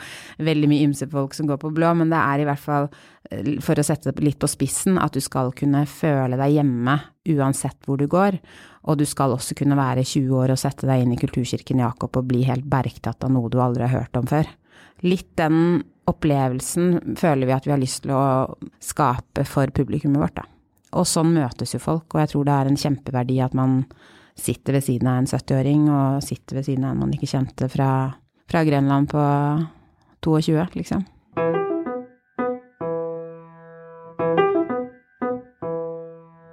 veldig 0.50 0.70
mye 0.70 0.88
ymse 0.88 1.08
folk 1.10 1.36
som 1.36 1.48
går 1.50 1.60
på 1.62 1.72
blå, 1.76 1.92
men 1.98 2.12
det 2.12 2.20
er 2.20 2.42
i 2.42 2.48
hvert 2.48 2.62
fall, 2.62 2.90
eh, 3.30 3.56
for 3.64 3.80
å 3.80 3.86
sette 3.86 4.14
det 4.14 4.24
litt 4.24 4.40
på 4.40 4.50
spissen, 4.50 5.00
at 5.00 5.16
du 5.16 5.22
skal 5.24 5.52
kunne 5.56 5.84
føle 5.90 6.38
deg 6.40 6.58
hjemme 6.60 6.98
uansett 7.30 7.84
hvor 7.86 8.00
du 8.00 8.08
går. 8.10 8.40
Og 8.88 8.96
du 8.96 9.04
skal 9.04 9.34
også 9.34 9.54
kunne 9.58 9.76
være 9.76 10.06
20 10.06 10.40
år 10.40 10.54
og 10.54 10.60
sette 10.60 10.88
deg 10.88 11.04
inn 11.04 11.12
i 11.12 11.20
Kulturkirken 11.20 11.82
Jakob 11.84 12.16
og 12.16 12.30
bli 12.30 12.46
helt 12.48 12.64
bergtatt 12.70 13.26
av 13.26 13.34
noe 13.34 13.52
du 13.52 13.60
aldri 13.60 13.84
har 13.84 14.00
hørt 14.00 14.16
om 14.16 14.28
før 14.30 14.48
litt 15.06 15.30
den 15.38 15.82
opplevelsen 16.10 17.16
føler 17.18 17.48
vi 17.48 17.54
at 17.54 17.66
vi 17.66 17.74
har 17.74 17.80
lyst 17.80 18.04
til 18.04 18.14
å 18.16 18.22
skape 18.82 19.44
for 19.48 19.70
publikummet 19.74 20.22
vårt, 20.22 20.40
da. 20.40 20.46
Og 20.98 21.06
sånn 21.06 21.30
møtes 21.36 21.76
jo 21.76 21.80
folk, 21.82 22.08
og 22.10 22.24
jeg 22.24 22.32
tror 22.32 22.48
det 22.48 22.56
er 22.56 22.70
en 22.70 22.80
kjempeverdi 22.82 23.36
at 23.44 23.54
man 23.54 23.84
sitter 24.40 24.74
ved 24.74 24.86
siden 24.86 25.10
av 25.10 25.20
en 25.20 25.30
70-åring, 25.30 25.84
og 25.92 26.24
sitter 26.26 26.58
ved 26.58 26.66
siden 26.66 26.86
av 26.88 26.96
en 26.96 27.04
man 27.04 27.14
ikke 27.14 27.30
kjente 27.30 27.68
fra, 27.70 27.90
fra 28.50 28.64
Grenland 28.64 29.10
på 29.10 29.22
22, 30.20 30.66
liksom. 30.72 31.04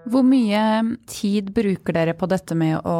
Hvor 0.08 0.24
mye 0.24 0.62
tid 1.10 1.51
bruker 1.54 1.94
dere 1.98 2.13
på 2.16 2.30
dette 2.32 2.56
med 2.56 2.80
å 2.88 3.00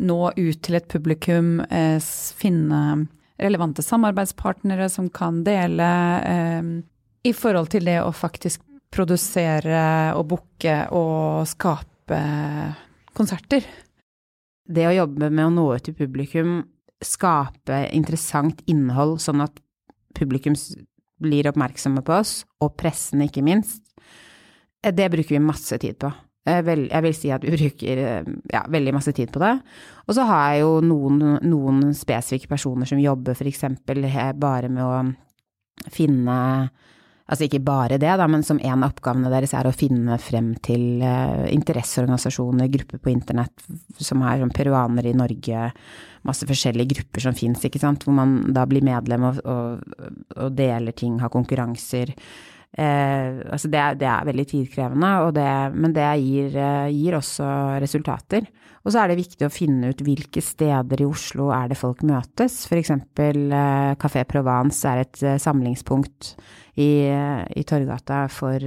nå 0.00 0.20
ut 0.36 0.60
til 0.62 0.78
et 0.78 0.88
publikum, 0.88 1.58
eh, 1.68 1.98
finne 2.36 3.08
relevante 3.40 3.82
samarbeidspartnere 3.82 4.88
som 4.88 5.08
kan 5.10 5.42
dele 5.44 5.90
eh, 6.20 6.70
i 7.24 7.32
forhold 7.36 7.72
til 7.72 7.88
det 7.88 7.98
å 8.04 8.12
faktisk 8.12 8.62
produsere 8.90 10.12
og 10.16 10.26
booke 10.32 10.76
og 10.96 11.46
skape 11.48 12.20
konserter. 13.16 13.64
Det 14.70 14.86
å 14.86 14.94
jobbe 14.94 15.30
med 15.30 15.48
å 15.48 15.54
nå 15.54 15.66
ut 15.74 15.84
til 15.88 15.96
publikum, 15.98 16.60
skape 17.04 17.84
interessant 17.96 18.62
innhold 18.70 19.20
sånn 19.22 19.42
at 19.44 19.60
publikum 20.16 20.56
blir 21.20 21.48
oppmerksomme 21.50 22.02
på 22.04 22.16
oss, 22.16 22.40
og 22.64 22.74
pressen 22.80 23.22
ikke 23.24 23.44
minst, 23.44 23.82
eh, 24.82 24.92
det 24.92 25.10
bruker 25.12 25.36
vi 25.36 25.44
masse 25.44 25.78
tid 25.78 25.98
på. 26.00 26.12
Jeg 26.48 26.64
vil, 26.64 27.14
si 27.14 27.28
at 27.30 27.44
vi 27.44 27.52
bruker 27.52 27.98
eh, 28.00 28.28
ja, 28.52 28.62
veldig 28.68 28.94
masse 28.96 29.12
tid 29.12 29.30
på 29.32 29.42
det. 29.42 29.52
Og 30.08 30.16
så 30.16 30.24
har 30.24 30.54
jeg 30.54 30.62
jo 30.62 30.78
noen, 30.80 31.36
noen 31.44 31.82
spesifikke 31.94 32.48
personer 32.48 32.88
som 32.88 33.00
jobber 33.00 33.36
f.eks. 33.36 33.66
bare 34.40 34.70
med 34.72 34.82
å 34.82 35.90
finne 35.92 36.38
Altså 37.30 37.46
ikke 37.46 37.62
bare 37.62 37.98
det, 38.02 38.10
da, 38.18 38.26
men 38.26 38.42
som 38.42 38.58
en 38.58 38.82
av 38.82 38.90
oppgavene 38.90 39.30
deres 39.30 39.52
er 39.54 39.68
å 39.68 39.74
finne 39.74 40.16
frem 40.18 40.52
til 40.66 41.04
uh, 41.04 41.46
interesseorganisasjoner, 41.54 42.70
grupper 42.74 42.98
på 42.98 43.12
internett 43.12 43.66
som 44.02 44.24
er 44.26 44.42
sånn 44.42 44.50
peruanere 44.54 45.12
i 45.12 45.18
Norge, 45.18 45.68
masse 46.26 46.48
forskjellige 46.48 46.96
grupper 46.96 47.24
som 47.28 47.36
fins, 47.38 47.62
ikke 47.64 47.82
sant, 47.82 48.02
hvor 48.02 48.16
man 48.18 48.40
da 48.56 48.66
blir 48.68 48.82
medlem 48.84 49.28
og, 49.30 49.38
og, 49.46 50.00
og 50.34 50.56
deler 50.58 50.96
ting, 50.96 51.20
har 51.22 51.30
konkurranser. 51.32 52.16
Eh, 52.70 53.38
altså 53.50 53.70
det, 53.70 53.82
det, 54.02 54.06
er, 54.06 54.26
veldig 54.28 54.46
tidkrevende, 54.46 55.12
det, 55.34 55.50
men 55.74 55.94
det 55.94 56.10
gir, 56.22 56.54
eh, 56.54 56.90
gir, 56.94 57.16
også 57.18 57.46
resultater. 57.82 58.46
Og 58.80 58.92
så 58.92 59.02
er 59.02 59.10
det 59.10 59.20
viktig 59.20 59.44
å 59.44 59.52
finne 59.52 59.90
ut 59.92 60.04
hvilke 60.04 60.42
steder 60.44 61.02
i 61.02 61.08
Oslo 61.08 61.50
er 61.52 61.68
det 61.70 61.78
folk 61.80 62.04
møtes. 62.06 62.62
Eksempel 62.72 63.50
eh, 63.52 63.96
Café 64.00 64.24
Provence 64.28 64.88
er 64.88 65.04
et 65.04 65.24
eh, 65.24 65.40
samlingspunkt 65.40 66.34
i, 66.80 66.92
eh, 67.10 67.42
i 67.60 67.66
Torgata 67.68 68.24
for 68.32 68.64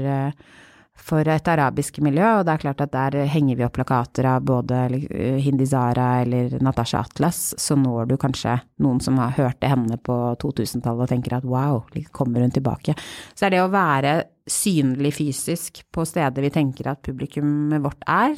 for 1.03 1.27
et 1.27 1.47
arabisk 1.49 1.97
miljø, 2.05 2.23
og 2.37 2.45
det 2.45 2.53
er 2.53 2.61
klart 2.61 2.81
at 2.85 2.91
der 2.93 3.15
henger 3.27 3.57
vi 3.57 3.65
opp 3.65 3.73
plakater 3.75 4.27
av 4.29 4.43
både 4.45 4.77
Hindizara 4.93 5.41
Hindi 5.41 5.65
Zara 5.67 6.05
eller 6.21 6.53
Natasha 6.63 7.01
Atlas, 7.01 7.39
så 7.59 7.75
når 7.75 8.11
du 8.11 8.15
kanskje 8.21 8.59
noen 8.85 9.01
som 9.03 9.17
har 9.19 9.33
hørte 9.35 9.71
henne 9.71 9.97
på 9.97 10.15
2000-tallet 10.43 11.07
og 11.07 11.11
tenker 11.11 11.39
at 11.39 11.47
wow, 11.49 11.81
kommer 12.15 12.45
hun 12.45 12.53
tilbake. 12.53 12.95
Så 13.33 13.47
er 13.47 13.55
det 13.55 13.63
å 13.63 13.71
være 13.73 14.13
synlig 14.45 15.15
fysisk 15.17 15.81
på 15.91 16.05
steder 16.07 16.45
vi 16.45 16.53
tenker 16.53 16.93
at 16.93 17.03
publikummet 17.03 17.83
vårt 17.83 18.05
er, 18.07 18.37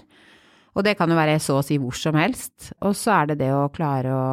og 0.76 0.84
det 0.84 0.96
kan 1.00 1.12
jo 1.12 1.18
være 1.18 1.40
så 1.40 1.60
å 1.60 1.66
si 1.66 1.78
hvor 1.80 1.96
som 1.96 2.18
helst, 2.20 2.72
og 2.84 2.96
så 3.00 3.14
er 3.22 3.32
det 3.32 3.40
det 3.46 3.52
å 3.56 3.70
klare 3.74 4.12
å, 4.12 4.30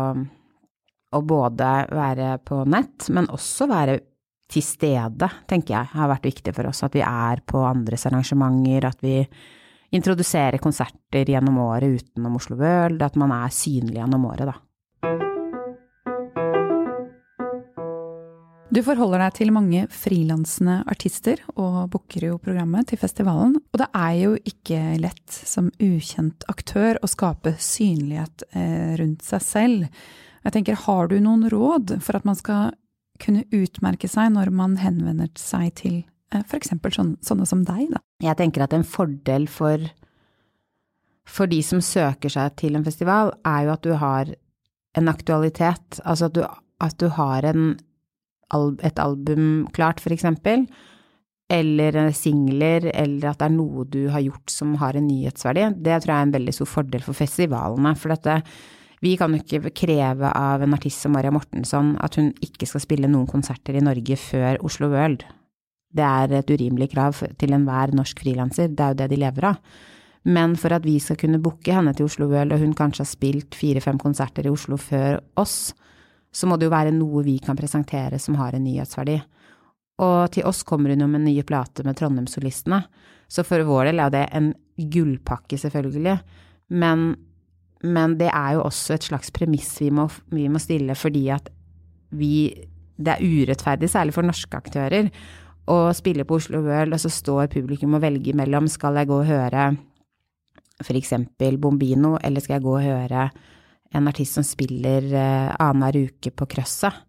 å 1.14 1.20
både 1.22 1.70
være 1.92 2.34
på 2.46 2.64
nett, 2.66 3.06
men 3.14 3.30
også 3.30 3.68
være 3.70 3.98
til 4.52 4.64
stede, 4.66 5.28
tenker 5.48 5.76
jeg, 5.76 5.90
har 5.94 6.10
vært 6.10 6.26
viktig 6.28 6.52
for 6.56 6.68
oss. 6.68 6.82
At 6.84 6.96
vi 6.96 7.04
er 7.06 7.40
på 7.48 7.62
andres 7.64 8.04
arrangementer, 8.10 8.88
at 8.90 9.00
vi 9.04 9.22
introduserer 9.96 10.60
konserter 10.60 11.30
gjennom 11.30 11.60
året 11.62 12.02
utenom 12.02 12.36
Oslo 12.40 12.58
World, 12.60 13.00
at 13.04 13.16
man 13.20 13.32
er 13.36 13.54
synlig 13.54 14.00
gjennom 14.00 14.26
året, 14.28 14.50
da. 14.50 14.56
Du 18.72 18.78
forholder 18.80 19.20
deg 19.20 19.34
til 19.36 19.50
mange 19.52 19.82
frilansende 19.92 20.78
artister 20.88 21.42
og 21.60 21.90
booker 21.92 22.24
jo 22.30 22.38
programmet 22.40 22.88
til 22.88 22.96
festivalen. 22.96 23.58
Og 23.68 23.80
det 23.82 23.88
er 23.92 24.14
jo 24.16 24.30
ikke 24.48 24.78
lett 25.02 25.34
som 25.34 25.68
ukjent 25.76 26.46
aktør 26.48 26.96
å 27.04 27.10
skape 27.10 27.52
synlighet 27.60 28.46
eh, 28.56 28.94
rundt 28.96 29.26
seg 29.26 29.44
selv. 29.44 30.06
Jeg 30.46 30.56
tenker, 30.56 30.80
har 30.86 31.12
du 31.12 31.18
noen 31.20 31.44
råd 31.52 31.98
for 32.00 32.16
at 32.16 32.24
man 32.24 32.38
skal 32.38 32.72
kunne 33.20 33.44
utmerke 33.52 34.08
seg 34.08 34.32
når 34.32 34.54
man 34.56 34.78
henvender 34.80 35.28
seg 35.36 35.68
til 35.82 36.00
eh, 36.32 36.40
f.eks. 36.40 36.72
Sånn, 36.96 37.18
sånne 37.20 37.50
som 37.52 37.68
deg, 37.68 37.92
da? 37.92 38.00
Jeg 38.24 38.40
tenker 38.40 38.64
at 38.64 38.72
en 38.72 38.88
fordel 38.88 39.50
for, 39.52 39.84
for 41.28 41.52
de 41.52 41.60
som 41.60 41.84
søker 41.84 42.32
seg 42.32 42.56
til 42.64 42.80
en 42.80 42.88
festival, 42.88 43.36
er 43.44 43.68
jo 43.68 43.76
at 43.76 43.84
du 43.84 43.92
har 44.00 44.32
en 44.96 45.12
aktualitet. 45.12 46.00
Altså 46.06 46.32
at 46.32 46.40
du, 46.40 46.46
at 46.80 46.96
du 47.04 47.10
har 47.20 47.52
en, 47.52 47.74
et 48.82 48.98
album 49.02 49.68
klart, 49.72 50.00
for 50.00 50.14
eksempel. 50.14 50.66
eller 51.52 52.10
singler, 52.16 52.86
eller 52.94 53.26
at 53.28 53.42
det 53.42 53.44
er 53.44 53.52
noe 53.52 53.84
du 53.84 54.06
har 54.08 54.22
gjort 54.24 54.48
som 54.48 54.70
har 54.80 54.96
en 54.96 55.04
nyhetsverdi, 55.04 55.66
det 55.84 55.98
tror 56.00 56.14
jeg 56.14 56.22
er 56.22 56.28
en 56.28 56.36
veldig 56.38 56.54
stor 56.56 56.70
fordel 56.70 57.04
for 57.04 57.18
festivalene. 57.18 57.92
For 57.98 58.14
dette, 58.14 58.38
vi 59.04 59.16
kan 59.20 59.34
jo 59.34 59.42
ikke 59.42 59.72
kreve 59.76 60.30
av 60.32 60.62
en 60.64 60.72
artist 60.72 61.04
som 61.04 61.12
Maria 61.12 61.32
Mortensson 61.34 61.96
at 62.00 62.16
hun 62.16 62.30
ikke 62.40 62.68
skal 62.70 62.84
spille 62.86 63.10
noen 63.10 63.28
konserter 63.28 63.76
i 63.76 63.84
Norge 63.84 64.16
før 64.16 64.62
Oslo 64.64 64.88
World. 64.94 65.26
Det 65.92 66.04
er 66.06 66.38
et 66.38 66.52
urimelig 66.54 66.92
krav 66.94 67.18
til 67.36 67.52
enhver 67.52 67.92
norsk 67.98 68.22
frilanser, 68.24 68.72
det 68.72 68.80
er 68.80 68.94
jo 68.94 69.00
det 69.02 69.10
de 69.12 69.20
lever 69.20 69.50
av. 69.50 69.60
Men 70.24 70.54
for 70.56 70.72
at 70.72 70.86
vi 70.86 70.96
skal 71.02 71.18
kunne 71.18 71.42
booke 71.42 71.74
henne 71.74 71.92
til 71.98 72.06
Oslo 72.06 72.30
World, 72.30 72.54
og 72.54 72.62
hun 72.62 72.76
kanskje 72.78 73.02
har 73.02 73.10
spilt 73.10 73.58
fire-fem 73.58 73.98
konserter 74.00 74.46
i 74.46 74.54
Oslo 74.54 74.78
før 74.80 75.18
oss, 75.36 75.74
så 76.32 76.48
må 76.48 76.56
det 76.56 76.68
jo 76.68 76.74
være 76.74 76.94
noe 76.96 77.24
vi 77.26 77.36
kan 77.44 77.58
presentere 77.58 78.18
som 78.20 78.38
har 78.40 78.56
en 78.56 78.64
nyhetsverdi. 78.64 79.18
Og 80.02 80.32
til 80.32 80.46
oss 80.48 80.62
kommer 80.66 80.92
hun 80.92 81.04
jo 81.04 81.10
med 81.10 81.26
nye 81.26 81.44
plater 81.46 81.84
med 81.86 81.98
Trondheimssolistene, 81.98 82.80
så 83.28 83.44
for 83.46 83.64
vår 83.64 83.90
del 83.90 84.00
er 84.02 84.12
det 84.12 84.24
en 84.36 84.50
gullpakke, 84.92 85.58
selvfølgelig. 85.60 86.16
Men, 86.82 87.12
men, 87.84 88.16
det 88.20 88.30
er 88.32 88.56
jo 88.56 88.64
også 88.66 88.96
et 88.96 89.06
slags 89.08 89.32
premiss 89.34 89.74
vi 89.80 89.92
må, 89.94 90.08
vi 90.32 90.48
må 90.52 90.60
stille, 90.62 90.96
fordi 90.98 91.28
at 91.32 91.52
vi 92.12 92.52
Det 93.02 93.08
er 93.08 93.24
urettferdig, 93.24 93.88
særlig 93.90 94.12
for 94.14 94.22
norske 94.22 94.54
aktører, 94.54 95.06
å 95.66 95.76
spille 95.96 96.26
på 96.28 96.36
Oslo 96.36 96.60
World, 96.62 96.92
og 96.92 97.00
så 97.00 97.08
står 97.10 97.48
publikum 97.50 97.96
og 97.96 98.02
velger 98.04 98.36
mellom 98.36 98.68
skal 98.70 99.00
jeg 99.00 99.08
gå 99.08 99.16
og 99.16 99.26
høre 99.26 99.62
eksempel 100.90 101.58
Bombino, 101.58 102.18
eller 102.22 102.40
skal 102.40 102.58
jeg 102.58 102.66
gå 102.66 102.76
og 102.76 102.84
høre 102.84 103.30
en 103.92 104.08
artist 104.10 104.38
som 104.38 104.46
spiller 104.46 105.06
uh, 105.12 105.54
annenhver 105.60 106.08
uke 106.08 106.32
på 106.34 106.48
Krøsset? 106.54 107.02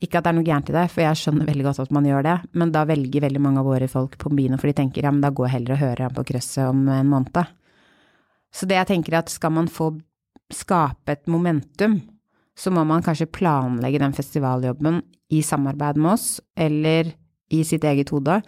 Ikke 0.00 0.18
at 0.18 0.24
det 0.24 0.30
er 0.30 0.36
noe 0.38 0.46
gærent 0.46 0.70
i 0.72 0.74
det, 0.74 0.86
for 0.88 1.04
jeg 1.04 1.18
skjønner 1.20 1.48
veldig 1.50 1.64
godt 1.66 1.82
at 1.82 1.90
man 1.92 2.06
gjør 2.08 2.24
det, 2.24 2.36
men 2.56 2.70
da 2.72 2.86
velger 2.88 3.26
veldig 3.26 3.42
mange 3.44 3.60
av 3.60 3.66
våre 3.68 3.88
folk 3.90 4.16
Pombino, 4.20 4.56
for 4.56 4.70
de 4.70 4.78
tenker 4.78 5.04
ja, 5.04 5.12
men 5.12 5.20
da 5.20 5.28
går 5.28 5.46
jeg 5.46 5.56
heller 5.58 5.76
og 5.76 5.82
hører 5.82 6.04
ham 6.06 6.14
på 6.16 6.24
Krøsset 6.30 6.62
om 6.70 6.86
en 6.88 7.10
måned. 7.10 7.52
Så 8.50 8.66
det 8.66 8.78
jeg 8.78 8.88
tenker 8.88 9.14
er 9.14 9.20
at 9.20 9.32
skal 9.32 9.52
man 9.54 9.68
få 9.70 9.92
skape 10.50 11.14
et 11.14 11.28
momentum, 11.30 12.00
så 12.56 12.72
må 12.74 12.82
man 12.88 13.04
kanskje 13.04 13.28
planlegge 13.30 14.00
den 14.02 14.16
festivaljobben 14.16 15.02
i 15.30 15.44
samarbeid 15.46 16.00
med 16.00 16.14
oss, 16.16 16.40
eller 16.58 17.12
i 17.50 17.62
sitt 17.66 17.84
eget 17.86 18.10
hode, 18.14 18.40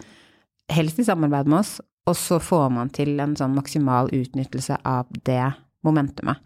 helst 0.73 0.99
i 0.99 1.05
samarbeid 1.07 1.49
med 1.49 1.61
oss, 1.61 1.77
og 2.09 2.17
så 2.19 2.39
får 2.43 2.69
man 2.75 2.91
til 2.93 3.15
en 3.23 3.35
sånn 3.39 3.55
maksimal 3.55 4.09
utnyttelse 4.11 4.81
av 4.83 5.07
det 5.27 5.53
momentumet. 5.85 6.41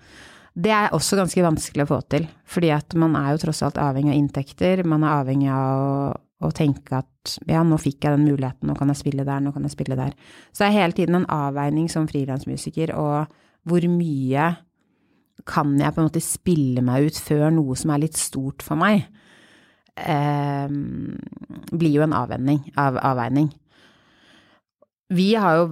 Det 0.58 0.72
er 0.74 0.94
også 0.96 1.20
ganske 1.20 1.44
vanskelig 1.46 1.86
å 1.86 1.90
få 1.92 2.00
til, 2.10 2.24
fordi 2.50 2.72
at 2.74 2.96
man 2.98 3.14
er 3.20 3.34
jo 3.34 3.42
tross 3.46 3.62
alt 3.66 3.78
avhengig 3.82 4.16
av 4.16 4.18
inntekter, 4.18 4.82
man 4.90 5.04
er 5.06 5.20
avhengig 5.20 5.52
av 5.54 5.82
å, 5.82 5.98
å 6.48 6.50
tenke 6.56 6.98
at 6.98 7.36
ja, 7.46 7.62
nå 7.62 7.78
fikk 7.82 8.08
jeg 8.08 8.16
den 8.16 8.26
muligheten, 8.26 8.66
nå 8.70 8.78
kan 8.78 8.90
jeg 8.90 9.04
spille 9.04 9.26
der, 9.28 9.44
nå 9.44 9.54
kan 9.54 9.68
jeg 9.68 9.76
spille 9.76 9.98
der. 10.00 10.16
Så 10.50 10.64
det 10.64 10.72
er 10.72 10.80
hele 10.80 10.98
tiden 10.98 11.20
en 11.20 11.30
avveining 11.30 11.92
som 11.94 12.10
frilansmusiker, 12.10 12.96
og 12.98 13.30
hvor 13.70 13.86
mye 13.92 14.50
kan 15.48 15.78
jeg 15.78 15.94
på 15.94 16.02
en 16.02 16.10
måte 16.10 16.26
spille 16.26 16.82
meg 16.86 17.12
ut 17.12 17.22
før 17.22 17.52
noe 17.54 17.78
som 17.78 17.94
er 17.94 18.08
litt 18.08 18.18
stort 18.18 18.66
for 18.66 18.80
meg, 18.82 19.06
eh, 19.94 20.66
blir 21.70 22.00
jo 22.00 22.08
en 22.08 22.18
avveining. 22.18 22.64
Av, 22.82 22.98
avveining 23.14 23.52
vi 25.10 25.28
har 25.40 25.56
jo, 25.56 25.68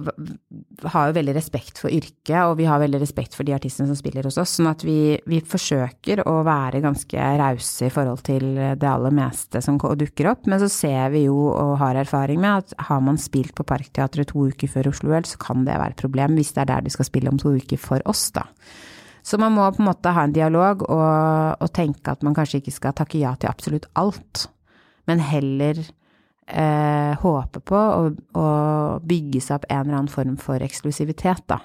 har 0.88 1.10
jo, 1.10 1.14
veldig 1.18 1.34
respekt 1.36 1.80
for 1.82 1.92
yrket, 1.92 2.38
og 2.46 2.54
vi 2.56 2.64
har 2.64 2.80
veldig 2.80 3.02
respekt 3.02 3.34
for 3.36 3.44
de 3.44 3.52
artistene 3.52 3.90
som 3.90 3.98
spiller 3.98 4.24
hos 4.24 4.38
oss, 4.40 4.54
sånn 4.56 4.70
at 4.70 4.80
vi, 4.86 5.18
vi 5.28 5.42
forsøker 5.44 6.22
å 6.24 6.38
være 6.46 6.80
ganske 6.84 7.26
rause 7.36 7.90
i 7.90 7.92
forhold 7.92 8.24
til 8.24 8.46
det 8.56 8.88
aller 8.88 9.12
meste 9.12 9.60
som 9.64 9.76
dukker 9.76 10.30
opp. 10.32 10.48
Men 10.48 10.62
så 10.62 10.70
ser 10.72 11.12
vi 11.12 11.26
jo 11.26 11.50
og 11.52 11.74
har 11.82 12.00
erfaring 12.00 12.40
med 12.40 12.64
at 12.64 12.88
har 12.88 13.02
man 13.04 13.20
spilt 13.20 13.52
på 13.56 13.66
Parkteatret 13.68 14.32
to 14.32 14.48
uker 14.48 14.72
før 14.72 14.88
Oslo 14.94 15.12
World, 15.12 15.28
så 15.28 15.42
kan 15.42 15.68
det 15.68 15.76
være 15.76 15.98
et 15.98 16.04
problem 16.06 16.40
hvis 16.40 16.54
det 16.56 16.64
er 16.64 16.72
der 16.72 16.88
du 16.88 16.96
skal 16.96 17.10
spille 17.10 17.32
om 17.32 17.40
to 17.40 17.52
uker 17.60 17.80
for 17.80 18.00
oss, 18.08 18.30
da. 18.32 18.48
Så 19.26 19.36
man 19.42 19.52
må 19.52 19.66
på 19.74 19.82
en 19.82 19.88
måte 19.90 20.12
ha 20.14 20.22
en 20.22 20.32
dialog 20.32 20.86
og, 20.86 21.60
og 21.60 21.70
tenke 21.74 22.12
at 22.14 22.22
man 22.24 22.34
kanskje 22.36 22.62
ikke 22.62 22.76
skal 22.76 22.96
takke 22.96 23.18
ja 23.18 23.34
til 23.36 23.50
absolutt 23.50 23.88
alt, 23.98 24.46
men 25.10 25.20
heller 25.20 25.82
eh, 26.46 27.12
håpe 27.22 27.62
på 27.66 27.76
å, 27.76 28.10
å, 28.38 28.46
bygge 29.06 29.42
seg 29.42 29.58
opp 29.58 29.66
en 29.70 29.82
eller 29.82 29.98
annen 30.00 30.12
form 30.12 30.36
for 30.40 30.62
eksklusivitet, 30.62 31.44
da. 31.50 31.60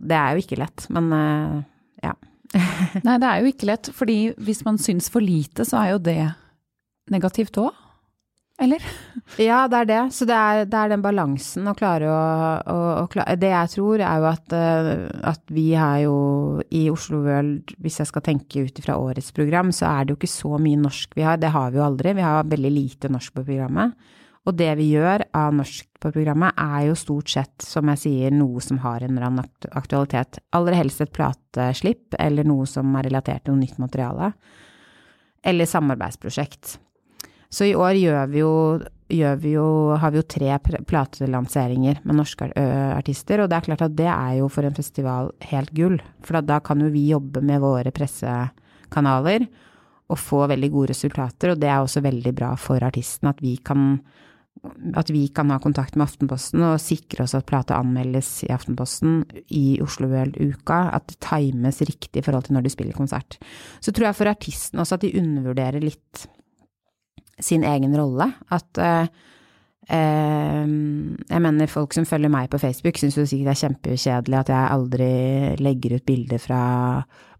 Det 0.00 0.16
er 0.16 0.32
jo 0.34 0.44
ikke 0.44 0.60
lett, 0.60 0.86
men 0.92 1.12
eh, 1.16 1.58
ja. 2.06 2.14
Nei, 3.06 3.18
det 3.20 3.28
er 3.28 3.42
jo 3.42 3.52
ikke 3.52 3.68
lett, 3.70 3.92
fordi 3.94 4.18
hvis 4.40 4.64
man 4.66 4.80
syns 4.80 5.10
for 5.12 5.24
lite, 5.24 5.66
så 5.68 5.82
er 5.82 5.94
jo 5.94 6.02
det 6.10 6.20
negativt 7.10 7.58
òg 7.60 7.76
eller? 8.60 8.84
Ja, 9.40 9.62
det 9.70 9.78
er 9.82 9.88
det. 9.88 10.00
Så 10.12 10.26
det 10.28 10.36
er, 10.36 10.66
det 10.68 10.76
er 10.76 10.92
den 10.92 11.02
balansen 11.04 11.68
å 11.70 11.74
klare 11.78 12.10
å, 12.10 12.20
å, 12.60 12.78
å 13.02 13.08
klare. 13.12 13.38
Det 13.40 13.50
jeg 13.52 13.72
tror 13.74 14.02
er 14.04 14.20
jo 14.20 14.28
at, 14.30 14.54
eh, 14.56 14.90
at, 15.30 15.42
vi 15.50 15.66
har 15.78 15.98
jo 16.04 16.16
i 16.68 16.84
Oslo 16.92 17.22
World, 17.24 17.74
hvis 17.80 18.00
jeg 18.02 18.10
skal 18.10 18.24
tenke 18.26 18.66
ut 18.66 18.80
ifra 18.82 18.98
årets 19.00 19.32
program, 19.36 19.72
så 19.74 19.88
er 19.90 20.04
det 20.04 20.14
jo 20.14 20.20
ikke 20.20 20.32
så 20.32 20.60
mye 20.60 20.80
norsk 20.80 21.16
vi 21.16 21.26
har. 21.26 21.40
Det 21.40 21.52
har 21.54 21.72
vi 21.72 21.80
jo 21.80 21.86
aldri. 21.86 22.16
Vi 22.18 22.26
har 22.26 22.48
veldig 22.50 22.72
lite 22.74 23.12
norsk 23.12 23.36
på 23.38 23.46
programmet. 23.46 23.96
Og 24.48 24.56
det 24.56 24.70
vi 24.78 24.90
gjør 24.94 25.26
av 25.36 25.52
norsk 25.54 25.86
på 26.00 26.12
programmet, 26.14 26.56
er 26.56 26.88
jo 26.88 26.98
stort 26.98 27.28
sett, 27.28 27.54
som 27.64 27.88
jeg 27.92 28.00
sier, 28.04 28.32
noe 28.34 28.62
som 28.64 28.80
har 28.84 29.04
en 29.04 29.12
eller 29.12 29.28
annen 29.28 29.72
aktualitet. 29.76 30.40
Aller 30.56 30.78
helst 30.80 31.02
et 31.04 31.12
plateslipp, 31.12 32.16
eller 32.18 32.48
noe 32.48 32.68
som 32.68 32.94
er 32.96 33.10
relatert 33.10 33.44
til 33.44 33.54
noe 33.54 33.64
nytt 33.66 33.80
materiale. 33.82 34.32
Eller 35.44 35.68
samarbeidsprosjekt. 35.68 36.78
Så 37.50 37.66
i 37.66 37.74
år 37.74 37.98
gjør 37.98 38.28
vi 38.30 38.42
jo, 38.42 38.52
gjør 39.10 39.40
vi 39.42 39.54
jo, 39.56 39.66
har 39.98 40.12
vi 40.14 40.20
jo 40.20 40.28
tre 40.30 40.54
platelanseringer 40.86 41.98
med 42.06 42.20
norske 42.20 42.46
artister, 42.94 43.42
og 43.42 43.50
det 43.50 43.58
er 43.58 43.66
klart 43.66 43.82
at 43.88 43.96
det 43.98 44.06
er 44.06 44.36
jo 44.38 44.46
for 44.52 44.66
en 44.66 44.76
festival 44.76 45.32
helt 45.50 45.74
gull. 45.74 45.98
For 46.26 46.38
da, 46.46 46.60
kan 46.62 46.82
jo 46.82 46.92
vi 46.94 47.08
jobbe 47.10 47.42
med 47.42 47.62
våre 47.64 47.90
pressekanaler 47.94 49.48
og 50.10 50.18
få 50.18 50.44
veldig 50.50 50.70
gode 50.70 50.92
resultater, 50.94 51.52
og 51.52 51.60
det 51.62 51.70
er 51.70 51.82
også 51.82 52.02
veldig 52.06 52.34
bra 52.38 52.54
for 52.58 52.82
artisten 52.86 53.30
at 53.30 53.42
vi 53.42 53.56
kan 53.62 53.98
at 54.98 55.08
vi 55.08 55.22
kan 55.32 55.48
ha 55.48 55.56
kontakt 55.62 55.94
med 55.96 56.04
Aftenposten 56.04 56.60
og 56.66 56.82
sikre 56.82 57.24
oss 57.24 57.32
at 57.38 57.46
plata 57.48 57.78
anmeldes 57.80 58.28
i 58.44 58.50
Aftenposten 58.52 59.22
i 59.56 59.78
Oslo 59.80 60.10
World-uka, 60.10 60.82
at 60.92 61.06
det 61.08 61.20
times 61.24 61.80
riktig 61.86 62.20
i 62.20 62.24
forhold 62.26 62.48
til 62.48 62.58
når 62.58 62.66
de 62.66 62.72
spiller 62.74 62.96
konsert. 62.96 63.38
Så 63.80 63.94
tror 63.94 64.10
jeg 64.10 64.18
for 64.18 64.32
artisten 64.32 64.82
også 64.82 64.98
at 64.98 65.06
de 65.06 65.14
undervurderer 65.22 65.80
litt 65.80 66.26
sin 67.44 67.64
egen 67.66 67.96
rolle. 67.96 68.30
At 68.52 68.78
eh, 68.78 69.08
eh, 69.88 70.66
Jeg 70.66 71.42
mener, 71.46 71.70
folk 71.70 71.94
som 71.96 72.08
følger 72.08 72.32
meg 72.32 72.50
på 72.52 72.60
Facebook, 72.62 73.00
syns 73.00 73.18
jo 73.18 73.26
sikkert 73.26 73.50
det 73.50 73.56
er 73.56 73.62
kjempekjedelig 73.64 74.40
at 74.42 74.54
jeg 74.54 74.74
aldri 74.76 75.10
legger 75.60 75.96
ut 75.98 76.06
bilder 76.08 76.42
fra 76.42 76.62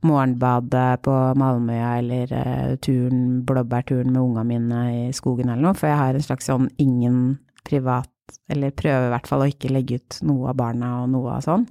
morgenbadet 0.06 1.02
på 1.04 1.16
Malmøya 1.36 1.90
eller 2.00 2.32
eh, 2.32 2.76
turen, 2.80 3.42
blåbærturen 3.46 4.12
med 4.12 4.22
unga 4.22 4.44
mine 4.48 4.84
i 4.94 5.02
skogen 5.16 5.50
eller 5.50 5.70
noe, 5.70 5.76
for 5.76 5.90
jeg 5.90 6.00
har 6.00 6.16
en 6.16 6.24
slags 6.24 6.48
sånn 6.48 6.70
ingen 6.80 7.38
privat 7.68 8.08
eller 8.50 8.74
prøver 8.74 9.08
i 9.08 9.12
hvert 9.12 9.28
fall 9.28 9.44
å 9.44 9.50
ikke 9.50 9.72
legge 9.72 9.98
ut 10.00 10.20
noe 10.26 10.50
av 10.52 10.56
barna 10.58 10.94
og 11.02 11.10
noe 11.12 11.36
av 11.36 11.44
sånn. 11.44 11.66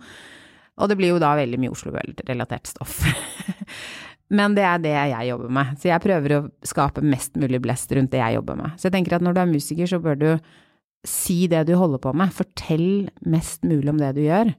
Og 0.79 0.87
det 0.87 0.95
blir 0.99 1.11
jo 1.11 1.19
da 1.21 1.33
veldig 1.35 1.59
mye 1.59 1.73
Oslo 1.73 1.91
World-relatert 1.95 2.69
stoff. 2.71 3.01
Men 4.29 4.53
det 4.57 4.65
er 4.67 4.81
det 4.83 4.93
jeg 4.93 5.29
jobber 5.31 5.53
med. 5.57 5.77
Så 5.81 5.89
jeg 5.89 6.03
prøver 6.03 6.35
å 6.35 6.41
skape 6.67 7.01
mest 7.05 7.37
mulig 7.41 7.61
blest 7.63 7.91
rundt 7.97 8.11
det 8.13 8.21
jeg 8.21 8.37
jobber 8.37 8.59
med. 8.59 8.75
Så 8.77 8.87
jeg 8.87 8.97
tenker 8.97 9.17
at 9.17 9.25
når 9.25 9.35
du 9.35 9.41
er 9.41 9.49
musiker, 9.49 9.89
så 9.89 10.01
bør 10.03 10.19
du 10.19 10.29
si 11.07 11.47
det 11.49 11.63
du 11.69 11.73
holder 11.79 12.01
på 12.03 12.13
med. 12.17 12.33
Fortell 12.35 13.09
mest 13.25 13.65
mulig 13.65 13.89
om 13.89 14.01
det 14.01 14.13
du 14.19 14.21
gjør. 14.27 14.53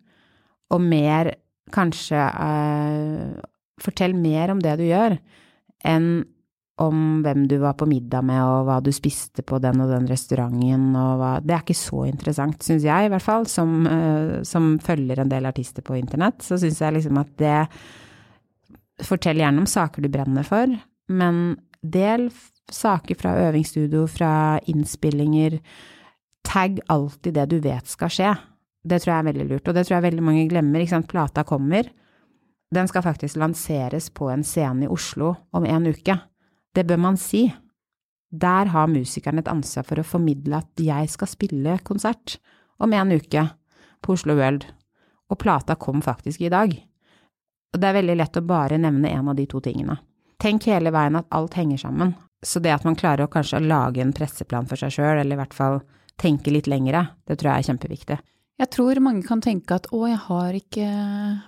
Og 0.74 0.83
mer 0.83 1.35
kanskje 1.74 2.18
uh, 2.18 3.38
Fortell 3.80 4.12
mer 4.12 4.50
om 4.52 4.59
det 4.61 4.74
du 4.76 4.83
gjør, 4.85 5.14
enn 5.88 6.09
om 6.80 7.22
hvem 7.24 7.46
du 7.48 7.54
var 7.62 7.78
på 7.80 7.87
middag 7.88 8.24
med, 8.28 8.40
og 8.44 8.66
hva 8.68 8.74
du 8.85 8.90
spiste 8.92 9.40
på 9.44 9.56
den 9.61 9.80
og 9.80 9.88
den 9.88 10.09
restauranten, 10.09 10.90
og 10.96 11.14
hva 11.20 11.30
Det 11.40 11.54
er 11.54 11.64
ikke 11.64 11.76
så 11.76 12.02
interessant, 12.09 12.61
syns 12.64 12.85
jeg 12.85 13.06
i 13.06 13.11
hvert 13.12 13.24
fall, 13.24 13.48
som, 13.48 13.87
uh, 13.88 14.42
som 14.44 14.74
følger 14.85 15.22
en 15.22 15.33
del 15.33 15.48
artister 15.48 15.85
på 15.87 15.96
internett. 15.96 16.44
Så 16.44 16.61
syns 16.61 16.83
jeg 16.83 16.98
liksom 16.98 17.22
at 17.22 17.33
det 17.40 17.56
Fortell 19.06 19.40
gjerne 19.40 19.62
om 19.62 19.68
saker 19.68 20.04
du 20.04 20.10
brenner 20.12 20.46
for, 20.46 20.72
men 21.10 21.38
del 21.80 22.28
saker 22.70 23.18
fra 23.18 23.34
øvingsstudio, 23.48 24.06
fra 24.10 24.58
innspillinger. 24.70 25.58
Tagg 26.46 26.80
alltid 26.92 27.34
det 27.36 27.46
du 27.50 27.58
vet 27.64 27.88
skal 27.88 28.12
skje. 28.12 28.34
Det 28.80 29.00
tror 29.02 29.12
jeg 29.12 29.22
er 29.22 29.28
veldig 29.30 29.46
lurt, 29.48 29.68
og 29.68 29.76
det 29.76 29.86
tror 29.86 29.98
jeg 29.98 30.06
veldig 30.08 30.24
mange 30.24 30.46
glemmer. 30.48 30.80
Ikke 30.80 30.94
sant, 30.96 31.10
plata 31.10 31.44
kommer. 31.44 31.88
Den 32.72 32.88
skal 32.88 33.04
faktisk 33.04 33.40
lanseres 33.40 34.08
på 34.14 34.30
en 34.30 34.44
scene 34.46 34.86
i 34.86 34.90
Oslo 34.90 35.34
om 35.52 35.66
en 35.66 35.90
uke. 35.90 36.16
Det 36.74 36.86
bør 36.86 37.00
man 37.02 37.18
si. 37.20 37.48
Der 38.30 38.70
har 38.70 38.86
musikeren 38.86 39.42
et 39.42 39.50
ansvar 39.50 39.84
for 39.88 40.00
å 40.00 40.06
formidle 40.06 40.60
at 40.62 40.80
jeg 40.80 41.10
skal 41.10 41.28
spille 41.28 41.80
konsert 41.82 42.38
om 42.78 42.94
en 42.94 43.10
uke 43.10 43.48
på 44.00 44.14
Oslo 44.14 44.36
World, 44.38 44.68
og 45.28 45.40
plata 45.42 45.74
kom 45.74 46.00
faktisk 46.02 46.46
i 46.46 46.52
dag. 46.52 46.76
Det 47.70 47.87
er 47.87 47.96
veldig 48.00 48.16
lett 48.18 48.38
å 48.40 48.42
bare 48.46 48.78
nevne 48.83 49.12
en 49.14 49.30
av 49.30 49.38
de 49.38 49.46
to 49.50 49.61
tingene. 49.62 49.98
Tenk 50.40 50.66
hele 50.70 50.90
veien 50.94 51.18
at 51.20 51.28
alt 51.37 51.54
henger 51.59 51.78
sammen, 51.78 52.14
så 52.42 52.62
det 52.64 52.72
at 52.74 52.87
man 52.88 52.96
klarer 52.98 53.26
å 53.26 53.33
kanskje 53.33 53.61
lage 53.62 54.02
en 54.02 54.14
presseplan 54.16 54.66
for 54.66 54.80
seg 54.80 54.94
sjøl, 54.96 55.20
eller 55.20 55.37
i 55.37 55.40
hvert 55.42 55.56
fall 55.56 55.80
tenke 56.20 56.52
litt 56.52 56.68
lengre. 56.70 57.06
Det 57.28 57.38
tror 57.38 57.52
jeg 57.52 57.62
er 57.62 57.68
kjempeviktig. 57.70 58.18
Jeg 58.61 58.68
tror 58.74 59.00
mange 59.00 59.24
kan 59.24 59.40
tenke 59.40 59.76
at 59.78 59.88
å, 59.96 60.02
jeg 60.09 60.18
har 60.26 60.56
ikke 60.56 60.87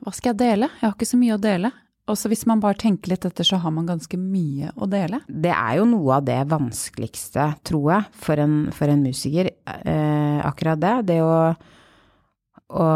Hva 0.00 0.12
skal 0.16 0.32
jeg 0.32 0.38
dele? 0.40 0.68
Jeg 0.78 0.86
har 0.86 0.94
ikke 0.94 1.10
så 1.10 1.18
mye 1.20 1.36
å 1.36 1.42
dele. 1.42 1.72
Og 2.10 2.18
så 2.18 2.30
hvis 2.32 2.46
man 2.50 2.60
bare 2.62 2.80
tenker 2.80 3.12
litt 3.12 3.26
etter, 3.28 3.46
så 3.46 3.60
har 3.62 3.72
man 3.74 3.86
ganske 3.86 4.18
mye 4.18 4.72
å 4.74 4.88
dele. 4.90 5.20
Det 5.28 5.52
er 5.54 5.76
jo 5.78 5.84
noe 5.86 6.16
av 6.16 6.24
det 6.26 6.40
vanskeligste, 6.50 7.44
tror 7.68 7.92
jeg, 7.92 8.08
for 8.24 8.42
en, 8.42 8.56
for 8.74 8.90
en 8.90 9.04
musiker. 9.04 9.52
Eh, 9.62 10.40
akkurat 10.42 10.80
det. 10.82 10.94
Det 11.12 11.20
å, 11.22 11.36
å 12.72 12.88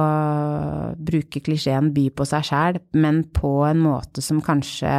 bruke 0.96 1.42
klisjeen 1.44 1.92
by 1.96 2.08
på 2.16 2.26
seg 2.28 2.48
sjæl, 2.48 2.80
men 2.96 3.24
på 3.36 3.52
en 3.68 3.82
måte 3.84 4.24
som 4.24 4.40
kanskje 4.44 4.94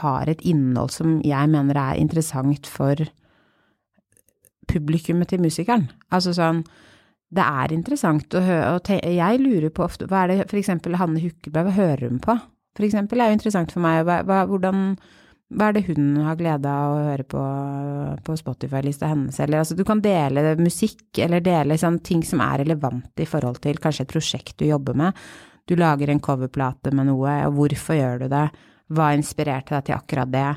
har 0.00 0.30
et 0.30 0.42
innhold 0.42 0.92
som 0.92 1.18
jeg 1.24 1.50
mener 1.52 1.78
er 1.78 2.00
interessant 2.02 2.66
for 2.68 3.00
publikummet 4.70 5.30
til 5.30 5.42
musikeren. 5.42 5.88
Altså 6.12 6.34
sånn 6.36 6.64
det 7.30 7.44
er 7.46 7.70
interessant 7.70 8.34
å 8.34 8.42
høre, 8.42 8.70
og 8.74 8.88
jeg 8.90 9.38
lurer 9.38 9.70
på 9.70 9.84
ofte, 9.86 10.08
hva 10.10 10.24
er 10.24 10.32
det 10.32 10.48
for 10.50 10.58
eksempel 10.58 10.96
Hanne 10.98 11.20
Hukkelberg, 11.22 11.68
hva 11.68 11.76
hører 11.76 12.08
hun 12.08 12.18
på? 12.22 12.34
For 12.74 12.86
eksempel, 12.86 13.22
er 13.22 13.30
jo 13.30 13.36
interessant 13.38 13.70
for 13.74 13.82
meg, 13.84 14.02
hva, 14.06 14.40
hvordan, 14.50 14.96
hva 15.50 15.68
er 15.68 15.74
det 15.74 15.82
hun 15.88 16.20
har 16.22 16.38
glede 16.38 16.70
av 16.70 16.92
å 16.94 17.04
høre 17.08 17.26
på 17.26 17.44
på 18.24 18.36
Spotify-lista 18.38 19.08
hennes, 19.10 19.38
eller 19.42 19.62
altså 19.62 19.76
du 19.78 19.84
kan 19.86 20.02
dele 20.02 20.54
musikk, 20.60 21.08
eller 21.18 21.42
dele 21.42 21.78
sånn 21.80 21.98
ting 22.06 22.22
som 22.26 22.42
er 22.44 22.62
relevant 22.62 23.22
i 23.22 23.26
forhold 23.26 23.58
til 23.64 23.80
kanskje 23.82 24.06
et 24.06 24.12
prosjekt 24.12 24.58
du 24.60 24.68
jobber 24.68 24.98
med. 24.98 25.16
Du 25.66 25.76
lager 25.78 26.10
en 26.10 26.22
coverplate 26.22 26.92
med 26.94 27.08
noe, 27.10 27.34
og 27.46 27.56
hvorfor 27.58 27.98
gjør 27.98 28.24
du 28.24 28.28
det? 28.32 28.46
Hva 28.90 29.12
inspirerte 29.14 29.76
deg 29.76 29.86
til 29.86 29.96
akkurat 29.96 30.30
det? 30.30 30.48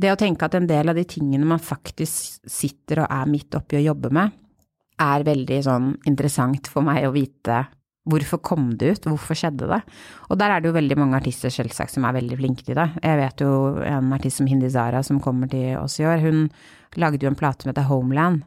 Det 0.00 0.12
å 0.12 0.18
tenke 0.20 0.48
at 0.48 0.56
en 0.56 0.68
del 0.68 0.92
av 0.92 0.96
de 0.96 1.04
tingene 1.08 1.48
man 1.48 1.60
faktisk 1.60 2.40
sitter 2.48 3.02
og 3.04 3.12
er 3.12 3.28
midt 3.28 3.56
oppi 3.58 3.80
å 3.80 3.84
jobbe 3.90 4.12
med, 4.16 4.32
er 5.00 5.24
veldig 5.24 5.60
sånn 5.64 5.92
interessant 6.08 6.68
for 6.72 6.84
meg 6.84 7.06
å 7.08 7.12
vite 7.14 7.62
hvorfor 8.08 8.40
kom 8.42 8.70
det 8.80 8.94
ut, 8.94 9.08
hvorfor 9.10 9.36
skjedde 9.36 9.68
det? 9.70 9.80
Og 10.30 10.38
der 10.40 10.54
er 10.54 10.60
det 10.60 10.70
jo 10.70 10.76
veldig 10.76 10.96
mange 10.98 11.18
artister 11.20 11.52
selvsagt 11.52 11.92
som 11.94 12.06
er 12.08 12.16
veldig 12.16 12.38
flinke 12.40 12.64
til 12.64 12.78
det. 12.78 12.88
Jeg 13.04 13.20
vet 13.20 13.44
jo 13.44 13.50
en 13.84 14.14
artist 14.16 14.40
som 14.40 14.48
Hindi 14.48 14.70
Zara 14.72 15.02
som 15.06 15.20
kommer 15.20 15.50
til 15.52 15.76
oss 15.80 15.98
i 16.00 16.08
år, 16.08 16.24
hun 16.24 16.48
lagde 16.98 17.22
jo 17.22 17.30
en 17.30 17.38
plate 17.38 17.64
som 17.64 17.70
heter 17.70 17.86
Homeland, 17.90 18.42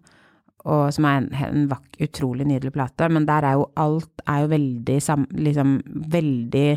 og 0.64 0.94
som 0.96 1.06
er 1.08 1.20
en, 1.20 1.30
en 1.44 1.66
vak, 1.72 1.98
utrolig 2.04 2.48
nydelig 2.48 2.72
plate, 2.76 3.10
men 3.12 3.28
der 3.28 3.46
er 3.46 3.58
jo 3.60 3.68
alt 3.80 4.24
er 4.24 4.46
jo 4.46 4.52
veldig 4.54 5.00
liksom 5.44 5.74
veldig 6.14 6.68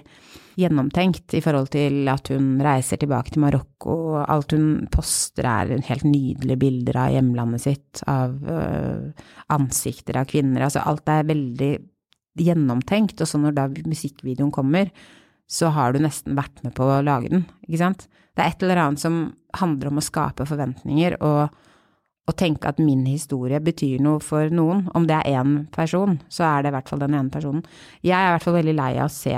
gjennomtenkt 0.56 1.36
i 1.36 1.42
forhold 1.44 1.68
til 1.74 2.08
at 2.10 2.30
hun 2.32 2.56
reiser 2.64 2.98
tilbake 2.98 3.34
til 3.34 3.44
Marokko, 3.44 3.96
og 4.16 4.22
alt 4.32 4.56
hun 4.56 4.88
poster 4.92 5.46
er 5.46 5.74
helt 5.86 6.06
nydelige 6.08 6.60
bilder 6.64 7.02
av 7.04 7.12
hjemlandet 7.14 7.62
sitt, 7.62 8.02
av 8.10 8.34
øh, 8.42 9.28
ansikter 9.54 10.18
av 10.18 10.30
kvinner, 10.32 10.66
altså 10.66 10.82
alt 10.82 11.12
er 11.12 11.28
veldig 11.30 11.72
gjennomtenkt, 12.36 13.20
og 13.20 13.30
så 13.30 13.40
når 13.40 13.56
da 13.56 13.68
musikkvideoen 13.88 14.52
kommer, 14.54 14.90
så 15.46 15.70
har 15.74 15.94
du 15.94 16.00
nesten 16.02 16.36
vært 16.38 16.64
med 16.64 16.74
på 16.76 16.86
å 16.88 17.02
lage 17.06 17.30
den, 17.32 17.46
ikke 17.66 17.82
sant? 17.84 18.08
Det 18.36 18.44
er 18.44 18.52
et 18.52 18.64
eller 18.66 18.82
annet 18.82 19.00
som 19.00 19.20
handler 19.56 19.92
om 19.92 20.00
å 20.00 20.04
skape 20.04 20.48
forventninger, 20.48 21.16
og 21.24 21.54
og 22.26 22.34
tenke 22.34 22.70
at 22.70 22.82
min 22.82 23.04
historie 23.06 23.60
betyr 23.62 24.00
noe 24.02 24.18
for 24.24 24.50
noen. 24.50 24.86
Om 24.98 25.06
det 25.06 25.20
er 25.20 25.38
én 25.38 25.60
person, 25.74 26.18
så 26.28 26.46
er 26.48 26.64
det 26.64 26.72
i 26.72 26.76
hvert 26.76 26.90
fall 26.90 27.02
den 27.04 27.14
ene 27.14 27.30
personen. 27.30 27.62
Jeg 28.02 28.16
er 28.18 28.32
i 28.32 28.34
hvert 28.34 28.46
fall 28.46 28.58
veldig 28.58 28.74
lei 28.74 28.92
av 28.98 29.06
å 29.06 29.14
se 29.14 29.36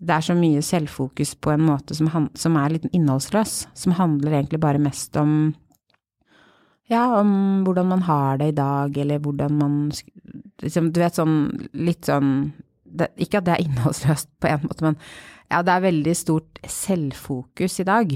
Det 0.00 0.10
er 0.10 0.24
så 0.24 0.34
mye 0.34 0.62
selvfokus 0.66 1.36
på 1.38 1.52
en 1.52 1.62
måte 1.62 1.94
som, 1.94 2.08
som 2.34 2.56
er 2.58 2.72
litt 2.74 2.88
innholdsløs. 2.90 3.68
Som 3.76 3.94
handler 4.00 4.40
egentlig 4.40 4.62
bare 4.62 4.82
mest 4.82 5.16
om 5.20 5.52
ja, 6.90 7.04
om 7.20 7.62
hvordan 7.62 7.86
man 7.86 8.00
har 8.02 8.40
det 8.40 8.48
i 8.50 8.56
dag, 8.56 8.96
eller 8.98 9.20
hvordan 9.22 9.58
man 9.60 9.74
liksom, 10.64 10.90
Du 10.92 11.00
vet 11.02 11.18
sånn 11.18 11.36
litt 11.72 12.08
sånn 12.08 12.50
det, 12.84 13.10
Ikke 13.22 13.40
at 13.40 13.46
det 13.46 13.54
er 13.54 13.64
innholdsløst 13.64 14.32
på 14.42 14.50
en 14.50 14.66
måte, 14.66 14.84
men 14.86 14.98
ja, 15.50 15.62
det 15.66 15.72
er 15.74 15.86
veldig 15.86 16.12
stort 16.14 16.60
selvfokus 16.66 17.80
i 17.82 17.86
dag. 17.86 18.12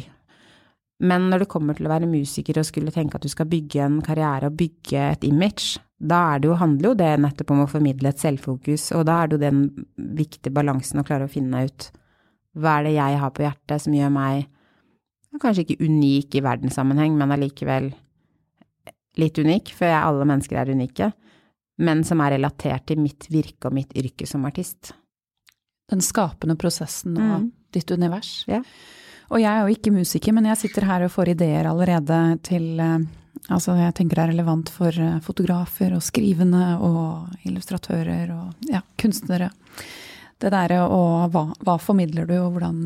Men 1.02 1.28
når 1.30 1.42
det 1.42 1.48
kommer 1.50 1.74
til 1.74 1.88
å 1.88 1.90
være 1.90 2.06
musiker 2.06 2.60
og 2.60 2.66
skulle 2.68 2.94
tenke 2.94 3.18
at 3.18 3.26
du 3.26 3.30
skal 3.30 3.48
bygge 3.50 3.80
en 3.82 3.96
karriere 4.06 4.50
og 4.50 4.58
bygge 4.58 5.00
et 5.16 5.26
image, 5.26 5.80
da 5.98 6.38
jo, 6.42 6.54
handler 6.58 6.92
jo 6.92 6.94
det 6.98 7.10
nettopp 7.22 7.50
om 7.54 7.64
å 7.64 7.70
formidle 7.70 8.10
et 8.10 8.22
selvfokus, 8.22 8.86
og 8.94 9.06
da 9.10 9.20
er 9.20 9.30
det 9.30 9.38
jo 9.38 9.42
den 9.42 9.86
viktige 10.18 10.54
balansen 10.54 11.02
å 11.02 11.06
klare 11.06 11.26
å 11.26 11.32
finne 11.32 11.64
ut 11.66 11.88
hva 12.54 12.78
er 12.78 12.86
det 12.86 12.94
jeg 12.94 13.18
har 13.18 13.34
på 13.34 13.42
hjertet 13.42 13.82
som 13.82 13.94
gjør 13.98 14.14
meg 14.14 14.44
kanskje 15.42 15.64
ikke 15.64 15.84
unik 15.84 16.36
i 16.38 16.42
verdenssammenheng, 16.44 17.16
men 17.18 17.34
allikevel 17.34 17.90
litt 19.20 19.38
unik, 19.38 19.72
for 19.76 19.90
alle 19.94 20.26
mennesker 20.28 20.58
er 20.58 20.72
unike, 20.74 21.10
men 21.78 22.04
som 22.06 22.20
er 22.22 22.36
relatert 22.36 22.86
til 22.90 23.00
mitt 23.02 23.26
virke 23.32 23.70
og 23.70 23.74
mitt 23.76 23.94
yrke 23.98 24.28
som 24.28 24.44
artist. 24.46 24.92
Den 25.90 26.02
skapende 26.04 26.56
prosessen 26.56 27.16
og 27.18 27.32
mm. 27.44 27.48
ditt 27.74 27.90
univers. 27.90 28.44
Ja. 28.48 28.62
Og 29.32 29.40
jeg 29.40 29.50
er 29.50 29.64
jo 29.64 29.74
ikke 29.74 29.92
musiker, 29.94 30.34
men 30.36 30.48
jeg 30.50 30.60
sitter 30.60 30.86
her 30.88 31.04
og 31.06 31.12
får 31.12 31.34
ideer 31.34 31.68
allerede 31.70 32.22
til 32.46 32.80
eh, 32.80 32.98
Altså, 33.52 33.74
jeg 33.76 33.92
tenker 33.92 34.16
det 34.16 34.22
er 34.22 34.30
relevant 34.30 34.70
for 34.72 34.96
eh, 34.96 35.18
fotografer 35.20 35.92
og 35.92 36.04
skrivende 36.06 36.78
og 36.80 37.34
illustratører 37.44 38.30
og 38.32 38.70
ja, 38.70 38.80
kunstnere. 38.96 39.50
Det 40.40 40.52
derre 40.54 40.78
og 40.86 41.26
hva, 41.34 41.42
hva, 41.60 41.74
formidler 41.82 42.28
du, 42.30 42.38
og 42.38 42.54
hvordan 42.54 42.78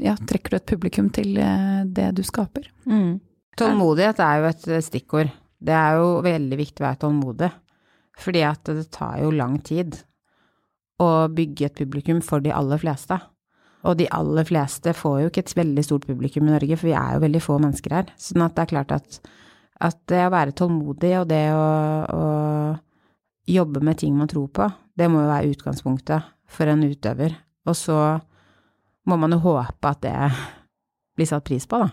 ja, 0.00 0.14
trekker 0.16 0.54
du 0.54 0.56
et 0.56 0.70
publikum 0.72 1.10
til 1.12 1.36
eh, 1.42 1.82
det 1.84 2.14
du 2.16 2.22
skaper? 2.24 2.70
Mm. 2.88 3.18
Tålmodighet 3.60 4.22
er 4.24 4.40
jo 4.40 4.48
et 4.54 4.68
stikkord. 4.86 5.34
Det 5.58 5.74
er 5.74 5.98
jo 5.98 6.16
veldig 6.24 6.60
viktig 6.62 6.80
å 6.80 6.88
være 6.88 7.02
tålmodig. 7.04 7.50
Fordi 8.18 8.42
at 8.46 8.66
det 8.66 8.88
tar 8.94 9.20
jo 9.22 9.32
lang 9.34 9.58
tid 9.64 10.00
å 10.98 11.28
bygge 11.30 11.68
et 11.68 11.78
publikum 11.78 12.22
for 12.24 12.42
de 12.42 12.52
aller 12.54 12.80
fleste. 12.82 13.18
Og 13.86 13.94
de 14.00 14.08
aller 14.14 14.46
fleste 14.46 14.92
får 14.96 15.20
jo 15.22 15.30
ikke 15.30 15.44
et 15.44 15.56
veldig 15.60 15.84
stort 15.86 16.06
publikum 16.08 16.48
i 16.48 16.54
Norge, 16.54 16.78
for 16.80 16.90
vi 16.90 16.96
er 16.98 17.14
jo 17.14 17.22
veldig 17.22 17.42
få 17.44 17.58
mennesker 17.62 17.94
her. 17.94 18.10
Sånn 18.18 18.42
at 18.42 18.56
det 18.56 18.64
er 18.64 18.72
klart 18.72 18.94
at, 18.96 19.20
at 19.86 20.00
det 20.10 20.24
å 20.26 20.32
være 20.34 20.56
tålmodig 20.58 21.12
og 21.20 21.28
det 21.30 21.44
å, 21.54 21.68
å, 22.18 22.24
jobbe 23.48 23.80
med 23.80 23.96
ting 24.02 24.16
man 24.18 24.28
tror 24.28 24.48
på, 24.52 24.66
det 24.98 25.06
må 25.08 25.22
jo 25.22 25.30
være 25.30 25.52
utgangspunktet 25.54 26.26
for 26.52 26.68
en 26.68 26.82
utøver. 26.84 27.38
Og 27.68 27.76
så 27.78 27.96
må 29.08 29.16
man 29.16 29.32
jo 29.32 29.40
håpe 29.46 29.92
at 29.94 30.02
det 30.02 30.16
blir 31.16 31.30
satt 31.30 31.46
pris 31.46 31.64
på, 31.70 31.78
da. 31.80 31.88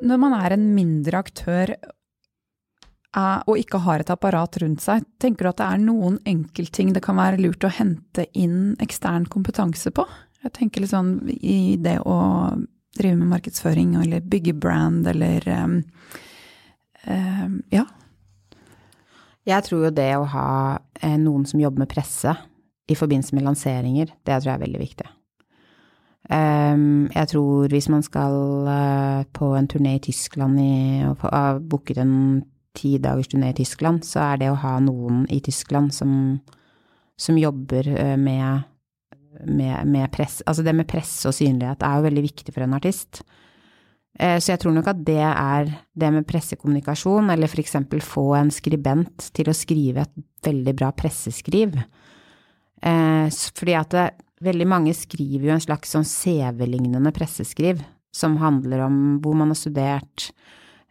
Når 0.00 0.20
man 0.20 0.36
er 0.38 0.54
en 0.54 0.70
mindre 0.74 1.20
aktør 1.20 1.74
og 3.18 3.56
ikke 3.58 3.80
har 3.82 4.02
et 4.02 4.10
apparat 4.12 4.60
rundt 4.62 4.82
seg, 4.84 5.02
tenker 5.18 5.44
du 5.44 5.50
at 5.50 5.58
det 5.58 5.66
er 5.66 5.80
noen 5.82 6.18
enkeltting 6.30 6.92
det 6.94 7.02
kan 7.02 7.18
være 7.18 7.40
lurt 7.42 7.66
å 7.66 7.72
hente 7.74 8.28
inn 8.38 8.76
ekstern 8.82 9.26
kompetanse 9.30 9.90
på? 9.94 10.06
Jeg 10.44 10.54
tenker 10.56 10.84
litt 10.84 10.92
sånn 10.92 11.16
i 11.34 11.76
det 11.82 11.98
å 12.06 12.16
drive 12.96 13.16
med 13.18 13.32
markedsføring 13.34 13.96
eller 14.00 14.22
bygge 14.22 14.54
brand 14.62 15.08
eller 15.10 15.46
um, 15.50 15.76
um, 17.06 17.58
ja. 17.74 17.84
Jeg 19.48 19.66
tror 19.66 19.88
jo 19.88 19.94
det 19.94 20.10
å 20.16 20.28
ha 20.30 20.50
eh, 21.00 21.18
noen 21.18 21.46
som 21.48 21.60
jobber 21.60 21.84
med 21.84 21.90
presse 21.90 22.34
i 22.90 22.96
forbindelse 22.98 23.34
med 23.36 23.46
lanseringer, 23.46 24.12
det 24.22 24.36
tror 24.36 24.52
jeg 24.52 24.58
er 24.58 24.64
veldig 24.66 24.82
viktig. 24.82 25.08
Um, 26.30 27.08
jeg 27.10 27.26
tror 27.32 27.72
hvis 27.72 27.88
man 27.90 28.04
skal 28.06 28.34
uh, 28.68 29.22
på 29.34 29.50
en 29.58 29.66
turné 29.66 29.96
i 29.98 30.02
Tyskland 30.04 30.60
i, 30.62 31.02
og 31.08 31.24
uh, 31.26 31.58
booket 31.58 31.98
en 31.98 32.14
ti 32.76 32.96
dagers 33.02 33.30
turné 33.30 33.50
i 33.50 33.58
Tyskland, 33.58 34.04
så 34.06 34.22
er 34.30 34.40
det 34.40 34.50
å 34.50 34.58
ha 34.62 34.76
noen 34.82 35.24
i 35.32 35.40
Tyskland 35.44 35.94
som, 35.94 36.12
som 37.18 37.38
jobber 37.38 37.88
eh, 37.90 38.16
med, 38.20 38.62
med, 39.44 39.88
med, 39.90 40.06
press 40.14 40.40
Altså 40.46 40.64
det 40.66 40.76
med 40.76 40.88
presse 40.90 41.28
og 41.28 41.36
synlighet 41.36 41.82
er 41.86 41.98
jo 41.98 42.06
veldig 42.08 42.24
viktig 42.28 42.54
for 42.54 42.66
en 42.66 42.76
artist. 42.78 43.22
Eh, 44.18 44.38
så 44.38 44.54
jeg 44.54 44.62
tror 44.62 44.76
nok 44.76 44.90
at 44.92 45.02
det 45.06 45.22
er 45.26 45.72
det 45.98 46.12
med 46.14 46.28
pressekommunikasjon, 46.28 47.30
eller 47.32 47.60
eksempel 47.62 48.02
få 48.04 48.30
en 48.38 48.54
skribent 48.54 49.30
til 49.36 49.50
å 49.50 49.56
skrive 49.56 50.06
et 50.06 50.46
veldig 50.46 50.76
bra 50.78 50.92
presseskriv. 50.96 51.76
Eh, 52.80 53.26
fordi 53.58 53.76
at 53.76 53.96
det, 53.96 54.08
veldig 54.44 54.66
mange 54.68 54.94
skriver 54.96 55.50
jo 55.50 55.54
en 55.56 55.62
slags 55.62 55.92
sånn 55.94 56.06
CV-lignende 56.08 57.12
presseskriv, 57.16 57.82
som 58.10 58.38
handler 58.40 58.86
om 58.86 58.96
hvor 59.22 59.36
man 59.38 59.52
har 59.52 59.58
studert, 59.58 60.30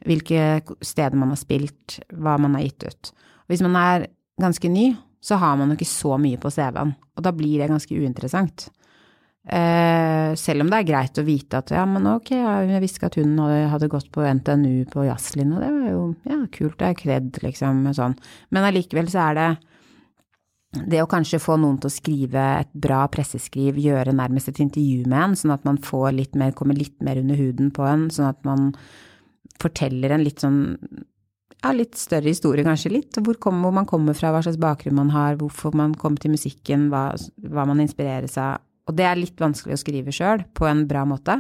hvilke 0.07 0.62
steder 0.85 1.17
man 1.19 1.33
har 1.33 1.41
spilt, 1.41 1.99
hva 2.15 2.38
man 2.39 2.55
har 2.55 2.67
gitt 2.67 2.88
ut. 2.88 3.13
Hvis 3.51 3.63
man 3.65 3.75
er 3.79 4.09
ganske 4.39 4.71
ny, 4.71 4.93
så 5.19 5.39
har 5.41 5.57
man 5.59 5.71
jo 5.71 5.79
ikke 5.79 5.89
så 5.89 6.15
mye 6.21 6.39
på 6.39 6.51
CV-en, 6.53 6.93
og 7.17 7.25
da 7.25 7.33
blir 7.35 7.59
det 7.59 7.71
ganske 7.71 7.95
uinteressant. 7.95 8.69
Eh, 9.49 10.35
selv 10.38 10.62
om 10.62 10.69
det 10.69 10.81
er 10.81 10.88
greit 10.88 11.17
å 11.17 11.25
vite 11.25 11.59
at 11.59 11.71
ja, 11.73 11.81
men 11.89 12.05
ok, 12.12 12.31
jeg 12.69 12.83
visste 12.83 13.07
at 13.07 13.15
hun 13.17 13.33
hadde, 13.39 13.89
gått 13.91 14.12
på 14.13 14.21
NTNU 14.21 14.85
på 14.93 15.07
jazzlinja, 15.07 15.62
det 15.63 15.71
var 15.73 15.89
jo 15.89 16.03
ja, 16.29 16.39
kult, 16.53 16.77
det 16.79 16.91
er 16.91 16.99
kred, 16.99 17.41
liksom, 17.43 17.81
sånn. 17.97 18.15
Men 18.53 18.67
allikevel 18.69 19.09
så 19.12 19.25
er 19.25 19.39
det 19.39 19.49
det 20.69 21.01
å 21.01 21.10
kanskje 21.10 21.39
få 21.41 21.55
noen 21.58 21.79
til 21.82 21.89
å 21.89 21.93
skrive 21.93 22.41
et 22.60 22.69
bra 22.77 23.01
presseskriv, 23.10 23.79
gjøre 23.82 24.13
nærmest 24.13 24.51
et 24.51 24.60
intervju 24.62 25.08
med 25.10 25.21
en, 25.23 25.38
sånn 25.39 25.53
at 25.55 25.63
man 25.65 25.79
får 25.82 26.12
litt 26.13 26.36
mer, 26.38 26.53
kommer 26.58 26.77
litt 26.77 26.99
mer 27.05 27.17
under 27.21 27.39
huden 27.39 27.71
på 27.73 27.88
en, 27.89 28.10
sånn 28.13 28.29
at 28.29 28.43
man 28.45 28.73
forteller 29.60 30.13
en 30.13 30.25
litt 30.25 30.43
sånn 30.45 30.60
ja, 31.60 31.73
litt 31.75 31.97
større 31.99 32.29
historie, 32.29 32.63
kanskje 32.63 32.93
litt. 32.93 33.17
Hvor, 33.19 33.36
kom, 33.41 33.58
hvor, 33.65 33.73
man 33.75 33.88
kommer 33.89 34.15
fra, 34.15 34.32
hva 34.32 34.39
slags 34.45 34.60
bakgrunn 34.62 34.95
man 34.95 35.10
har, 35.12 35.36
hvorfor 35.41 35.73
man 35.75 35.95
kom 35.99 36.15
til 36.21 36.32
musikken, 36.32 36.88
hva, 36.93 37.10
hva 37.51 37.65
man 37.67 37.82
inspireres 37.84 38.38
av. 38.39 38.62
Og 38.88 38.95
det 38.95 39.05
er 39.05 39.19
litt 39.19 39.41
vanskelig 39.41 39.75
å 39.75 39.82
skrive 39.82 40.13
sjøl, 40.15 40.45
på 40.55 40.69
en 40.69 40.86
bra 40.89 41.03
måte. 41.10 41.36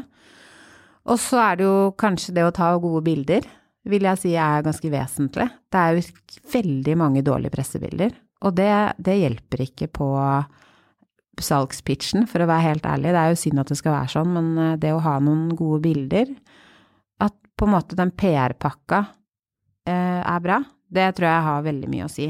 Og 1.09 1.21
så 1.21 1.39
er 1.41 1.61
det 1.61 1.69
jo 1.69 1.77
kanskje 1.97 2.35
det 2.35 2.45
å 2.45 2.53
ta 2.53 2.73
gode 2.81 3.05
bilder, 3.07 3.47
vil 3.89 4.05
jeg 4.09 4.21
si 4.21 4.33
er 4.37 4.65
ganske 4.65 4.91
vesentlig. 4.91 5.47
Det 5.71 5.79
er 5.79 5.95
jo 5.95 6.03
veldig 6.51 6.97
mange 6.99 7.23
dårlige 7.25 7.55
pressebilder, 7.55 8.11
og 8.45 8.55
det, 8.55 8.71
det 9.03 9.17
hjelper 9.19 9.65
ikke 9.65 9.89
på 9.99 10.09
salgspitchen, 11.43 12.25
for 12.27 12.43
å 12.43 12.49
være 12.49 12.67
helt 12.67 12.87
ærlig. 12.87 13.13
Det 13.15 13.21
er 13.21 13.33
jo 13.33 13.39
synd 13.39 13.61
at 13.61 13.71
det 13.71 13.79
skal 13.79 13.95
være 13.95 14.13
sånn, 14.15 14.31
men 14.35 14.49
eh, 14.59 14.77
det 14.79 14.93
å 14.95 15.03
ha 15.03 15.17
noen 15.23 15.49
gode 15.57 15.81
bilder 15.87 16.33
At 17.23 17.35
på 17.55 17.67
en 17.67 17.75
måte 17.75 17.97
den 17.99 18.11
PR-pakka 18.15 19.03
eh, 19.87 20.21
er 20.23 20.41
bra, 20.43 20.59
det 20.87 21.11
tror 21.15 21.29
jeg 21.29 21.45
har 21.49 21.67
veldig 21.67 21.91
mye 21.91 22.07
å 22.07 22.11
si. 22.11 22.27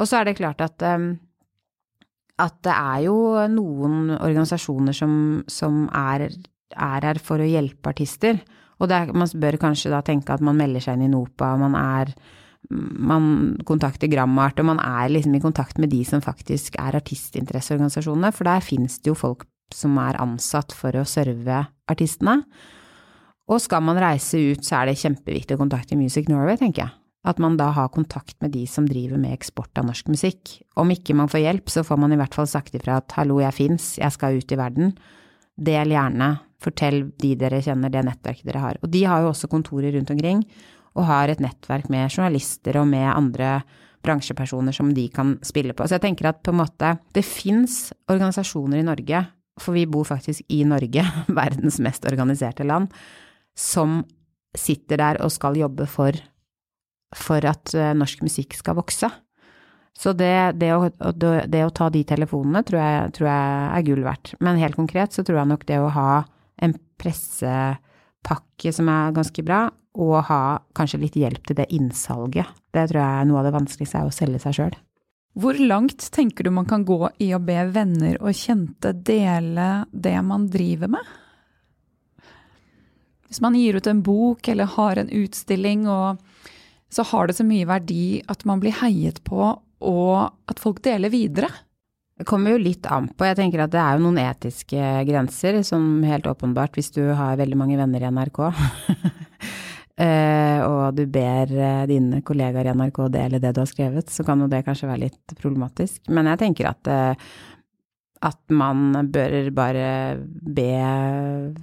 Og 0.00 0.08
så 0.08 0.20
er 0.20 0.28
det 0.30 0.38
klart 0.40 0.62
at 0.64 0.84
eh, 0.86 1.10
at 2.40 2.56
det 2.64 2.72
er 2.72 3.02
jo 3.04 3.16
noen 3.52 4.14
organisasjoner 4.16 4.96
som, 4.96 5.12
som 5.50 5.82
er, 5.92 6.30
er, 6.72 7.04
her 7.04 7.20
for 7.20 7.42
å 7.42 7.48
hjelpe 7.48 7.92
artister. 7.92 8.40
Og 8.80 8.92
er, 8.96 9.10
man 9.12 9.28
bør 9.42 9.58
kanskje 9.60 9.92
da 9.92 10.00
tenke 10.04 10.32
at 10.32 10.44
man 10.44 10.56
melder 10.56 10.80
seg 10.84 10.96
inn 10.96 11.10
i 11.10 11.12
NOPA, 11.12 11.50
man 11.60 11.76
er 11.76 12.14
man 12.70 13.56
kontakter 13.66 14.10
Grammart, 14.12 14.60
og 14.60 14.68
man 14.68 14.82
er 14.82 15.08
liksom 15.10 15.34
i 15.34 15.42
kontakt 15.42 15.80
med 15.80 15.90
de 15.90 16.02
som 16.06 16.22
faktisk 16.22 16.76
er 16.78 16.98
artistinteresseorganisasjonene, 17.00 18.32
for 18.36 18.46
der 18.46 18.64
finnes 18.64 18.98
det 19.00 19.10
jo 19.10 19.16
folk 19.18 19.46
som 19.74 19.96
er 20.02 20.18
ansatt 20.20 20.74
for 20.76 20.94
å 20.98 21.06
serve 21.08 21.64
artistene. 21.90 22.40
Og 23.50 23.62
skal 23.62 23.82
man 23.82 23.98
reise 23.98 24.38
ut, 24.52 24.62
så 24.66 24.80
er 24.80 24.90
det 24.90 25.00
kjempeviktig 25.00 25.56
å 25.56 25.62
kontakte 25.62 25.98
Music 25.98 26.28
Norway, 26.30 26.58
tenker 26.60 26.84
jeg. 26.84 26.96
At 27.26 27.40
man 27.42 27.58
da 27.60 27.68
har 27.76 27.90
kontakt 27.92 28.36
med 28.40 28.54
de 28.54 28.62
som 28.70 28.86
driver 28.88 29.18
med 29.20 29.34
eksport 29.34 29.76
av 29.76 29.88
norsk 29.90 30.08
musikk. 30.08 30.60
Om 30.80 30.94
ikke 30.94 31.16
man 31.18 31.28
får 31.28 31.42
hjelp, 31.42 31.72
så 31.72 31.82
får 31.84 31.98
man 32.00 32.14
i 32.14 32.20
hvert 32.20 32.36
fall 32.36 32.48
sagt 32.48 32.76
ifra 32.78 33.00
at 33.02 33.12
hallo, 33.18 33.40
jeg 33.42 33.56
fins, 33.56 33.90
jeg 34.00 34.14
skal 34.14 34.38
ut 34.38 34.54
i 34.54 34.60
verden. 34.60 34.94
Del 35.60 35.92
gjerne, 35.92 36.30
fortell 36.62 37.02
de 37.20 37.34
dere 37.40 37.60
kjenner, 37.64 37.92
det 37.92 38.06
nettverket 38.06 38.48
dere 38.48 38.62
har. 38.62 38.80
Og 38.80 38.92
de 38.94 39.04
har 39.08 39.24
jo 39.24 39.32
også 39.34 39.50
kontorer 39.52 39.92
rundt 39.96 40.14
omkring, 40.14 40.44
og 40.98 41.06
har 41.08 41.30
et 41.30 41.42
nettverk 41.42 41.90
med 41.92 42.10
journalister 42.10 42.80
og 42.80 42.88
med 42.90 43.06
andre 43.12 43.60
bransjepersoner 44.04 44.74
som 44.74 44.94
de 44.96 45.06
kan 45.12 45.36
spille 45.44 45.74
på. 45.76 45.86
Så 45.86 45.98
jeg 45.98 46.06
tenker 46.06 46.30
at 46.30 46.40
på 46.42 46.54
en 46.54 46.62
måte 46.62 46.94
det 47.14 47.24
fins 47.26 47.90
organisasjoner 48.10 48.80
i 48.80 48.86
Norge, 48.86 49.24
for 49.60 49.76
vi 49.76 49.84
bor 49.90 50.08
faktisk 50.08 50.46
i 50.48 50.62
Norge, 50.64 51.04
verdens 51.40 51.78
mest 51.84 52.08
organiserte 52.08 52.66
land, 52.66 52.88
som 53.56 54.00
sitter 54.56 54.98
der 54.98 55.20
og 55.22 55.30
skal 55.34 55.58
jobbe 55.60 55.86
for 55.86 56.16
for 57.16 57.44
at 57.48 57.74
eh, 57.74 57.92
norsk 57.96 58.22
musikk 58.22 58.54
skal 58.54 58.78
vokse. 58.78 59.10
Så 59.98 60.12
det, 60.16 60.60
det, 60.62 60.70
å, 60.72 60.86
det 61.50 61.62
å, 61.66 61.72
ta 61.74 61.90
de 61.92 62.04
telefonene 62.06 62.62
tror 62.64 62.80
jeg, 62.80 63.14
tror 63.18 63.28
jeg, 63.28 63.64
er 63.74 63.86
gull 63.88 64.04
verdt. 64.06 64.32
Men 64.40 64.60
helt 64.62 64.78
konkret 64.78 65.16
så 65.16 65.24
tror 65.26 65.42
jeg 65.42 65.50
nok 65.50 65.66
det 65.68 65.80
å 65.82 65.90
ha 65.92 66.12
en 66.62 66.76
pressepakke 68.20 68.72
som 68.72 68.88
er 68.88 69.14
ganske 69.14 69.42
bra, 69.42 69.70
og 69.94 70.24
ha 70.28 70.60
kanskje 70.74 71.00
litt 71.00 71.16
hjelp 71.16 71.46
til 71.46 71.56
det 71.56 71.70
innsalget, 71.74 72.46
det 72.72 72.88
tror 72.90 73.00
jeg 73.00 73.20
er 73.20 73.26
noe 73.26 73.40
av 73.40 73.48
det 73.48 73.56
vanskeligste 73.56 73.98
er 73.98 74.06
å 74.06 74.14
selge 74.14 74.38
seg 74.38 74.54
sjøl. 74.54 74.76
Hvor 75.34 75.54
langt 75.54 76.10
tenker 76.10 76.44
du 76.44 76.50
man 76.50 76.66
kan 76.66 76.84
gå 76.84 77.08
i 77.18 77.32
å 77.34 77.40
be 77.42 77.64
venner 77.70 78.18
og 78.20 78.34
kjente 78.34 78.92
dele 78.92 79.86
det 79.92 80.16
man 80.22 80.48
driver 80.50 80.90
med? 80.90 81.02
Hvis 83.28 83.40
man 83.40 83.54
gir 83.54 83.78
ut 83.78 83.86
en 83.86 84.02
bok 84.02 84.48
eller 84.48 84.66
har 84.66 84.98
en 84.98 85.10
utstilling 85.10 85.86
så 86.90 87.02
har 87.06 87.26
det 87.26 87.36
så 87.38 87.46
mye 87.46 87.68
verdi 87.68 88.22
at 88.26 88.42
man 88.44 88.58
blir 88.62 88.74
heiet 88.80 89.22
på, 89.22 89.52
og 89.80 90.50
at 90.50 90.58
folk 90.58 90.82
deler 90.82 91.10
videre. 91.10 91.48
Det 92.20 92.26
kommer 92.28 92.52
jo 92.52 92.60
litt 92.60 92.84
an 92.92 93.08
på. 93.08 93.24
Jeg 93.24 93.38
tenker 93.38 93.64
at 93.64 93.72
det 93.72 93.80
er 93.80 93.96
jo 93.96 94.04
noen 94.04 94.20
etiske 94.20 94.92
grenser, 95.08 95.62
som 95.66 96.02
helt 96.04 96.28
åpenbart 96.28 96.76
hvis 96.76 96.92
du 96.92 97.02
har 97.16 97.40
veldig 97.40 97.56
mange 97.58 97.80
venner 97.80 98.06
i 98.06 98.14
NRK. 98.14 98.44
Eh, 100.00 100.62
og 100.64 100.94
du 100.96 101.02
ber 101.12 101.50
eh, 101.52 101.82
dine 101.84 102.22
kollegaer 102.24 102.70
i 102.70 102.72
NRK 102.72 103.00
dele 103.12 103.36
det 103.42 103.50
du 103.52 103.58
har 103.60 103.68
skrevet, 103.68 104.08
så 104.08 104.24
kan 104.24 104.40
jo 104.40 104.46
det 104.48 104.62
kanskje 104.64 104.88
være 104.88 105.02
litt 105.02 105.34
problematisk. 105.36 106.06
Men 106.08 106.30
jeg 106.30 106.40
tenker 106.40 106.70
at 106.70 106.88
eh, 106.88 107.26
at 108.20 108.52
man 108.52 109.08
bør 109.08 109.48
bare 109.56 109.84
be 110.28 110.72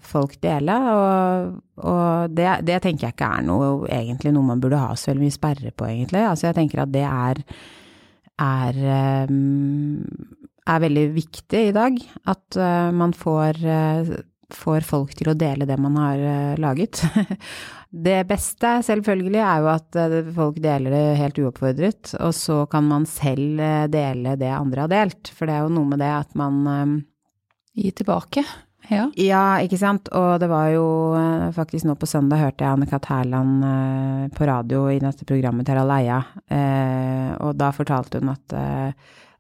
folk 0.02 0.40
dele, 0.42 0.74
og, 0.90 1.58
og 1.86 2.34
det, 2.34 2.48
det, 2.66 2.80
tenker 2.82 3.08
jeg 3.08 3.16
ikke 3.16 3.30
er 3.30 3.46
noe, 3.46 3.68
egentlig 3.94 4.34
noe 4.34 4.48
man 4.48 4.64
burde 4.64 4.80
ha 4.82 4.96
så 4.98 5.12
veldig 5.12 5.28
mye 5.28 5.36
sperre 5.36 5.74
på, 5.74 5.86
egentlig. 5.86 6.24
Altså 6.26 6.50
jeg 6.50 6.58
tenker 6.58 6.82
at 6.82 6.94
det 6.96 7.04
er, 7.06 7.44
er, 8.42 8.80
um, 9.30 10.02
er 10.68 10.84
veldig 10.84 11.06
viktig 11.16 11.62
i 11.70 11.76
dag. 11.76 12.00
At 12.28 12.60
uh, 12.60 12.90
man 12.96 13.16
får, 13.16 13.62
uh, 13.64 14.14
får 14.54 14.88
folk 14.88 15.16
til 15.18 15.32
å 15.32 15.38
dele 15.38 15.68
det 15.70 15.80
man 15.82 15.98
har 16.02 16.24
uh, 16.24 16.60
laget. 16.62 17.04
Det 17.88 18.18
beste 18.28 18.74
selvfølgelig 18.84 19.40
er 19.40 19.64
jo 19.64 19.70
at 19.72 19.98
eh, 19.98 20.32
folk 20.36 20.60
deler 20.64 20.92
det 20.92 21.04
helt 21.22 21.40
uoppfordret, 21.40 22.14
og 22.20 22.34
så 22.36 22.66
kan 22.72 22.88
man 22.88 23.08
selv 23.08 23.62
eh, 23.64 23.88
dele 23.92 24.36
det 24.40 24.52
andre 24.52 24.84
har 24.84 24.92
delt. 24.92 25.32
For 25.32 25.48
det 25.48 25.56
er 25.56 25.66
jo 25.66 25.76
noe 25.78 25.92
med 25.94 26.04
det 26.04 26.14
at 26.14 26.36
man 26.40 26.64
eh, 26.74 26.98
Gi 27.78 27.92
tilbake. 27.94 28.42
Ja. 28.90 29.04
ja, 29.22 29.60
ikke 29.62 29.78
sant. 29.78 30.08
Og 30.18 30.40
det 30.42 30.48
var 30.50 30.72
jo 30.74 30.86
faktisk 31.54 31.86
nå 31.86 31.94
på 32.02 32.08
søndag 32.10 32.40
hørte 32.42 32.66
jeg 32.66 32.74
Anne-Kat. 32.74 33.06
Hærland 33.06 34.32
på 34.34 34.48
radio 34.50 34.88
i 34.90 34.98
dette 35.04 35.28
programmet 35.30 35.68
til 35.70 35.78
Aleia, 35.78 36.18
Eia, 36.50 37.36
og 37.46 37.54
da 37.60 37.70
fortalte 37.76 38.18
hun 38.18 38.32
at 38.34 38.56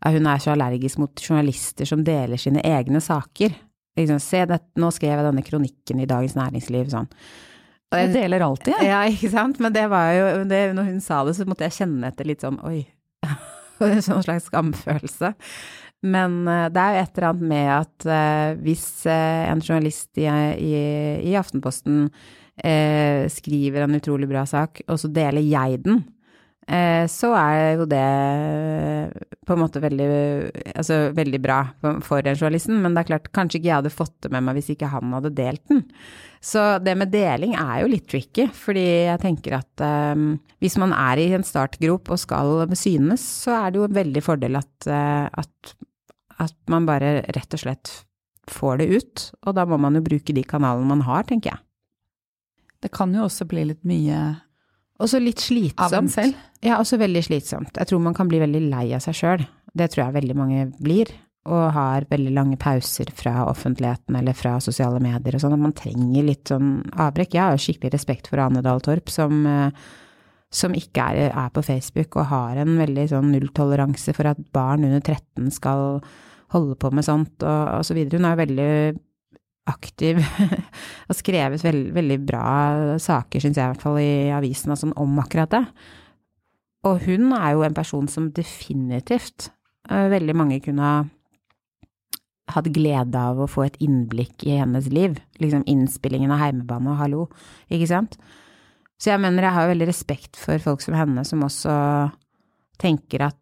hun 0.05 0.29
er 0.29 0.41
så 0.41 0.53
allergisk 0.53 1.01
mot 1.01 1.23
journalister 1.23 1.89
som 1.89 2.03
deler 2.05 2.39
sine 2.41 2.61
egne 2.65 3.01
saker. 3.01 3.55
Liksom, 3.97 4.19
se, 4.21 4.43
det, 4.45 4.59
nå 4.77 4.91
skrev 4.93 5.15
jeg 5.15 5.25
denne 5.25 5.45
kronikken 5.45 6.01
i 6.03 6.09
Dagens 6.09 6.37
Næringsliv, 6.37 6.91
sånn. 6.93 7.09
Jeg 7.95 8.11
deler 8.11 8.43
alltid, 8.43 8.73
jeg. 8.75 8.89
Ja. 8.89 9.01
ja, 9.05 9.15
ikke 9.15 9.31
sant. 9.31 9.61
Men 9.63 9.73
det 9.73 9.85
var 9.89 10.11
jo 10.11 10.25
det, 10.49 10.61
Når 10.75 10.89
hun 10.91 11.01
sa 11.03 11.21
det, 11.25 11.37
så 11.37 11.47
måtte 11.47 11.65
jeg 11.69 11.77
kjenne 11.79 12.11
etter 12.11 12.27
litt 12.27 12.43
sånn 12.43 12.59
oi. 12.67 12.81
en 13.85 14.03
sånn 14.03 14.25
slags 14.25 14.49
skamfølelse. 14.51 15.33
Men 16.05 16.41
uh, 16.45 16.67
det 16.69 16.81
er 16.81 16.93
jo 16.93 17.03
et 17.05 17.15
eller 17.17 17.29
annet 17.31 17.47
med 17.53 17.69
at 17.73 18.07
uh, 18.09 18.49
hvis 18.61 18.85
uh, 19.09 19.47
en 19.47 19.63
journalist 19.63 20.19
i, 20.19 20.27
i, 20.27 20.73
i 21.31 21.37
Aftenposten 21.39 22.09
skriver 22.57 23.83
en 23.83 23.93
utrolig 23.93 24.25
bra 24.25 24.41
sak, 24.49 24.79
og 24.89 24.97
så 24.97 25.11
deler 25.13 25.45
jeg 25.45 25.77
den, 25.83 25.99
så 26.67 27.29
er 27.39 27.77
jo 27.79 27.85
det 27.87 28.05
på 29.47 29.55
en 29.55 29.61
måte 29.61 29.79
veldig, 29.79 30.07
altså 30.75 30.97
veldig 31.15 31.39
bra 31.39 31.61
for 32.03 32.25
den 32.25 32.35
journalisten. 32.35 32.81
Men 32.83 32.91
det 32.95 33.05
er 33.05 33.09
klart, 33.13 33.29
kanskje 33.35 33.61
ikke 33.61 33.69
jeg 33.69 33.77
hadde 33.77 33.93
fått 33.93 34.15
det 34.25 34.31
med 34.35 34.43
meg 34.43 34.57
hvis 34.57 34.73
ikke 34.73 34.89
han 34.91 35.13
hadde 35.15 35.31
delt 35.37 35.63
den. 35.71 35.85
Så 36.43 36.63
det 36.83 36.93
med 36.99 37.11
deling 37.13 37.55
er 37.57 37.81
jo 37.81 37.91
litt 37.91 38.07
tricky, 38.11 38.47
fordi 38.53 38.85
jeg 39.07 39.21
tenker 39.23 39.57
at 39.57 39.83
um, 40.15 40.33
hvis 40.63 40.77
man 40.81 40.93
er 40.95 41.21
i 41.21 41.29
en 41.37 41.45
startgrop 41.47 42.11
og 42.13 42.21
skal 42.21 42.67
synes, 42.77 43.23
så 43.45 43.55
er 43.61 43.71
det 43.71 43.81
jo 43.81 43.87
en 43.87 43.97
veldig 43.97 44.23
fordel 44.25 44.59
at, 44.59 44.87
at, 44.87 45.73
at, 46.37 46.57
man 46.71 46.87
bare 46.89 47.21
rett 47.35 47.55
og 47.57 47.63
slett 47.63 47.93
får 48.51 48.83
det 48.83 48.89
ut. 48.91 49.25
Og 49.47 49.55
da 49.57 49.65
må 49.67 49.79
man 49.81 49.97
jo 49.97 50.03
bruke 50.05 50.35
de 50.35 50.43
kanalene 50.47 50.91
man 50.91 51.05
har, 51.07 51.25
tenker 51.27 51.55
jeg. 51.55 51.63
Det 52.83 52.91
kan 52.93 53.15
jo 53.15 53.25
også 53.25 53.47
bli 53.49 53.65
litt 53.71 53.81
mye 53.87 54.19
Også 55.03 55.21
litt 55.21 55.41
slitsomt. 55.43 55.85
Av 55.85 55.93
en 55.99 56.09
selv? 56.09 56.37
Ja, 56.65 56.79
også 56.81 56.97
veldig 56.97 57.21
slitsomt. 57.27 57.75
Jeg 57.77 57.89
tror 57.89 58.01
man 58.01 58.17
kan 58.17 58.29
bli 58.29 58.41
veldig 58.41 58.63
lei 58.71 58.87
av 58.97 59.03
seg 59.05 59.17
sjøl. 59.17 59.45
Det 59.77 59.91
tror 59.93 60.07
jeg 60.07 60.17
veldig 60.21 60.37
mange 60.37 60.67
blir 60.81 61.11
og 61.47 61.69
har 61.75 62.07
veldig 62.09 62.33
lange 62.35 62.57
pauser 62.59 63.07
fra 63.15 63.45
offentligheten 63.47 64.17
eller 64.19 64.35
fra 64.35 64.57
sosiale 64.63 64.99
medier 65.03 65.37
og 65.37 65.43
sånn, 65.43 65.55
at 65.55 65.63
man 65.63 65.75
trenger 65.77 66.25
litt 66.27 66.51
sånn 66.51 66.81
avbrekk. 66.91 67.37
Jeg 67.37 67.43
har 67.43 67.55
jo 67.55 67.63
skikkelig 67.63 67.93
respekt 67.93 68.27
for 68.27 68.41
Ane 68.43 68.63
Dahl 68.65 68.83
Torp, 68.83 69.07
som, 69.13 69.45
eh, 69.47 69.71
som 70.51 70.75
ikke 70.75 71.05
er, 71.13 71.29
er, 71.29 71.49
på 71.55 71.63
Facebook 71.63 72.19
og 72.19 72.29
har 72.33 72.59
en 72.59 72.75
veldig 72.81 73.07
sånn 73.13 73.31
nulltoleranse 73.31 74.15
for 74.17 74.27
at 74.33 74.41
barn 74.55 74.83
under 74.87 74.99
13 74.99 75.51
skal 75.55 76.01
holde 76.51 76.75
på 76.79 76.91
med 76.95 77.07
sånt 77.07 77.43
og, 77.43 77.63
og 77.79 77.87
så 77.87 77.95
videre. 77.95 78.19
Hun 78.19 78.27
er 78.27 78.35
jo 78.35 78.43
veldig 78.43 78.71
aktiv 79.67 80.21
og 81.09 81.17
skrevet 81.17 81.63
veld, 81.65 81.91
veldig 81.95 82.17
bra 82.27 82.47
saker, 83.01 83.43
syns 83.43 83.59
jeg 83.59 83.65
i 83.65 83.73
hvert 83.73 83.83
fall, 83.83 83.99
i 84.01 84.33
avisen 84.35 84.75
sånn, 84.75 84.95
om 84.99 85.19
akkurat 85.23 85.53
det. 85.53 85.63
Og 86.87 87.03
hun 87.07 87.31
er 87.35 87.53
jo 87.55 87.65
en 87.67 87.75
person 87.75 88.07
som 88.11 88.31
definitivt 88.35 89.49
uh, 89.91 90.07
veldig 90.13 90.35
mange 90.37 90.61
kunne 90.63 90.87
ha 90.87 90.97
hatt 92.55 92.69
glede 92.71 93.19
av 93.19 93.41
å 93.43 93.49
få 93.49 93.65
et 93.65 93.79
innblikk 93.83 94.45
i 94.47 94.55
hennes 94.55 94.87
liv. 94.93 95.17
Liksom 95.41 95.65
innspillingen 95.67 96.31
av 96.31 96.39
Heimebane 96.45 96.93
og 96.93 97.01
Hallo, 97.01 97.25
ikke 97.67 97.89
sant. 97.89 98.15
Så 98.97 99.11
jeg 99.11 99.21
mener 99.21 99.45
jeg 99.45 99.57
har 99.57 99.67
veldig 99.69 99.89
respekt 99.89 100.39
for 100.39 100.61
folk 100.63 100.81
som 100.81 100.95
henne, 100.97 101.25
som 101.27 101.43
også 101.45 101.73
tenker 102.81 103.27
at 103.27 103.37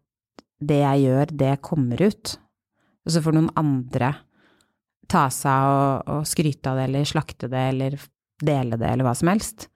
det 0.60 0.80
jeg 0.82 1.06
gjør, 1.06 1.32
det 1.38 1.54
kommer 1.64 2.02
ut. 2.02 2.34
Og 3.06 3.14
så 3.14 3.22
får 3.22 3.36
noen 3.36 3.52
andre 3.60 4.12
ta 5.10 5.26
seg 5.32 5.52
av 5.52 6.18
og, 6.18 6.26
skryte 6.28 6.72
av 6.72 6.80
det, 6.80 6.90
eller 6.90 7.08
slakte 7.08 7.50
det, 7.52 7.64
eller 7.72 7.96
dele 8.42 8.78
det, 8.80 8.90
eller 8.90 9.06
hva 9.06 9.14
som 9.16 9.30
helst. 9.32 9.68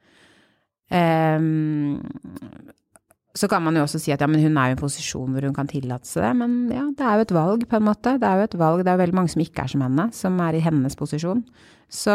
Um, 0.91 2.01
så 3.39 3.47
kan 3.47 3.63
man 3.63 3.77
jo 3.79 3.85
også 3.87 4.01
si 4.03 4.11
at 4.11 4.21
ja, 4.21 4.27
men 4.27 4.43
hun 4.43 4.59
er 4.59 4.71
jo 4.71 4.75
i 4.75 4.77
en 4.77 4.81
posisjon 4.81 5.31
hvor 5.31 5.45
hun 5.47 5.55
kan 5.55 5.71
tillate 5.71 6.09
seg 6.09 6.25
det, 6.27 6.33
men 6.41 6.57
ja, 6.75 6.83
det 6.99 7.07
er 7.07 7.21
jo 7.21 7.27
et 7.29 7.35
valg, 7.37 7.67
på 7.71 7.79
en 7.79 7.87
måte. 7.87 8.17
Det 8.19 8.27
er 8.27 8.41
jo 8.41 8.49
et 8.49 8.59
valg, 8.59 8.83
det 8.83 8.91
er 8.91 8.99
jo 8.99 9.05
veldig 9.05 9.19
mange 9.21 9.33
som 9.33 9.45
ikke 9.45 9.65
er 9.65 9.73
som 9.73 9.85
henne, 9.87 10.09
som 10.17 10.41
er 10.43 10.59
i 10.59 10.65
hennes 10.65 10.99
posisjon. 10.99 11.45
Så, 11.87 12.15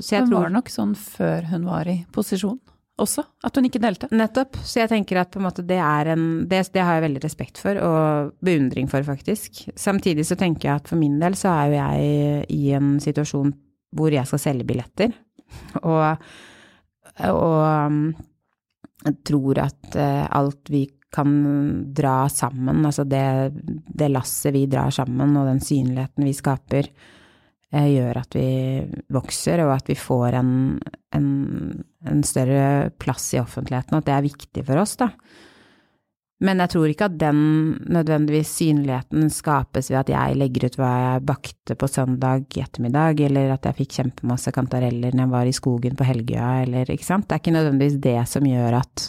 så 0.00 0.16
jeg 0.16 0.24
hun 0.24 0.32
tror 0.32 0.38
Hun 0.38 0.48
var 0.48 0.56
nok 0.56 0.72
sånn 0.72 0.96
før 0.98 1.48
hun 1.52 1.68
var 1.68 1.88
i 1.88 2.02
posisjon 2.12 2.60
også, 3.00 3.24
at 3.44 3.56
hun 3.56 3.66
ikke 3.66 3.80
delte. 3.82 4.08
Nettopp. 4.12 4.58
Så 4.62 4.82
jeg 4.82 4.90
tenker 4.92 5.22
at 5.22 5.36
en 5.36 5.48
det 5.66 5.78
en 5.78 6.24
det, 6.48 6.62
det, 6.74 6.82
har 6.82 6.98
jeg 6.98 7.06
veldig 7.06 7.24
respekt 7.24 7.58
for, 7.58 7.78
og 7.80 8.32
beundring 8.44 8.88
for, 8.90 9.02
faktisk. 9.02 9.68
Samtidig 9.76 10.26
så 10.26 10.36
tenker 10.36 10.68
jeg 10.68 10.82
at 10.82 10.88
for 10.88 11.00
min 11.00 11.18
del 11.20 11.34
så 11.38 11.48
er 11.48 11.66
jo 11.66 11.78
jeg 11.78 12.46
i 12.52 12.72
en 12.76 12.98
situasjon 13.00 13.52
hvor 13.96 14.12
jeg 14.12 14.26
skal 14.26 14.40
selge 14.40 14.64
billetter, 14.64 15.12
og, 15.82 16.16
og 17.28 18.04
jeg 19.02 19.16
tror 19.28 19.58
at 19.66 19.96
uh, 19.98 20.24
alt 20.38 20.70
vi 20.72 20.86
kan 21.12 21.32
dra 21.92 22.24
sammen, 22.32 22.86
altså 22.88 23.04
det, 23.04 23.52
det 23.92 24.08
lasset 24.08 24.54
vi 24.54 24.64
drar 24.70 24.88
sammen, 24.94 25.34
og 25.36 25.50
den 25.50 25.60
synligheten 25.60 26.24
vi 26.24 26.32
skaper, 26.32 26.88
gjør 27.72 28.18
at 28.20 28.34
vi 28.36 28.48
vokser, 29.12 29.62
og 29.64 29.72
at 29.76 29.88
vi 29.88 29.96
får 29.96 30.36
en, 30.36 30.52
en, 31.16 31.30
en, 32.04 32.20
større 32.26 32.90
plass 33.00 33.30
i 33.32 33.40
offentligheten, 33.40 33.96
og 33.96 34.02
at 34.02 34.10
det 34.10 34.14
er 34.16 34.26
viktig 34.26 34.64
for 34.68 34.82
oss, 34.82 34.98
da. 35.00 35.08
Men 36.42 36.58
jeg 36.58 36.72
tror 36.72 36.90
ikke 36.90 37.06
at 37.06 37.18
den 37.20 37.40
nødvendigvis 37.94 38.50
synligheten 38.58 39.28
skapes 39.30 39.92
ved 39.92 40.00
at 40.00 40.10
jeg 40.10 40.38
legger 40.40 40.66
ut 40.66 40.78
hva 40.80 40.90
jeg 40.90 41.24
bakte 41.28 41.76
på 41.78 41.86
søndag 41.86 42.58
ettermiddag, 42.58 43.22
eller 43.28 43.54
at 43.54 43.68
jeg 43.70 43.78
fikk 43.78 43.98
kjempemasse 44.00 44.52
kantareller 44.54 45.14
når 45.14 45.22
jeg 45.22 45.34
var 45.36 45.50
i 45.50 45.54
skogen 45.54 45.98
på 45.98 46.08
Helgøya, 46.08 46.50
eller 46.64 46.90
ikke 46.90 47.06
sant. 47.06 47.28
Det 47.28 47.38
er 47.38 47.44
ikke 47.44 47.54
nødvendigvis 47.54 48.00
det 48.02 48.18
som 48.32 48.48
gjør 48.50 48.80
at, 48.82 49.06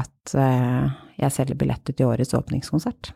at 0.00 0.34
uh, 0.40 0.88
jeg 1.20 1.36
selger 1.36 1.60
billetter 1.60 1.92
til 1.92 2.08
årets 2.08 2.32
åpningskonsert. 2.40 3.12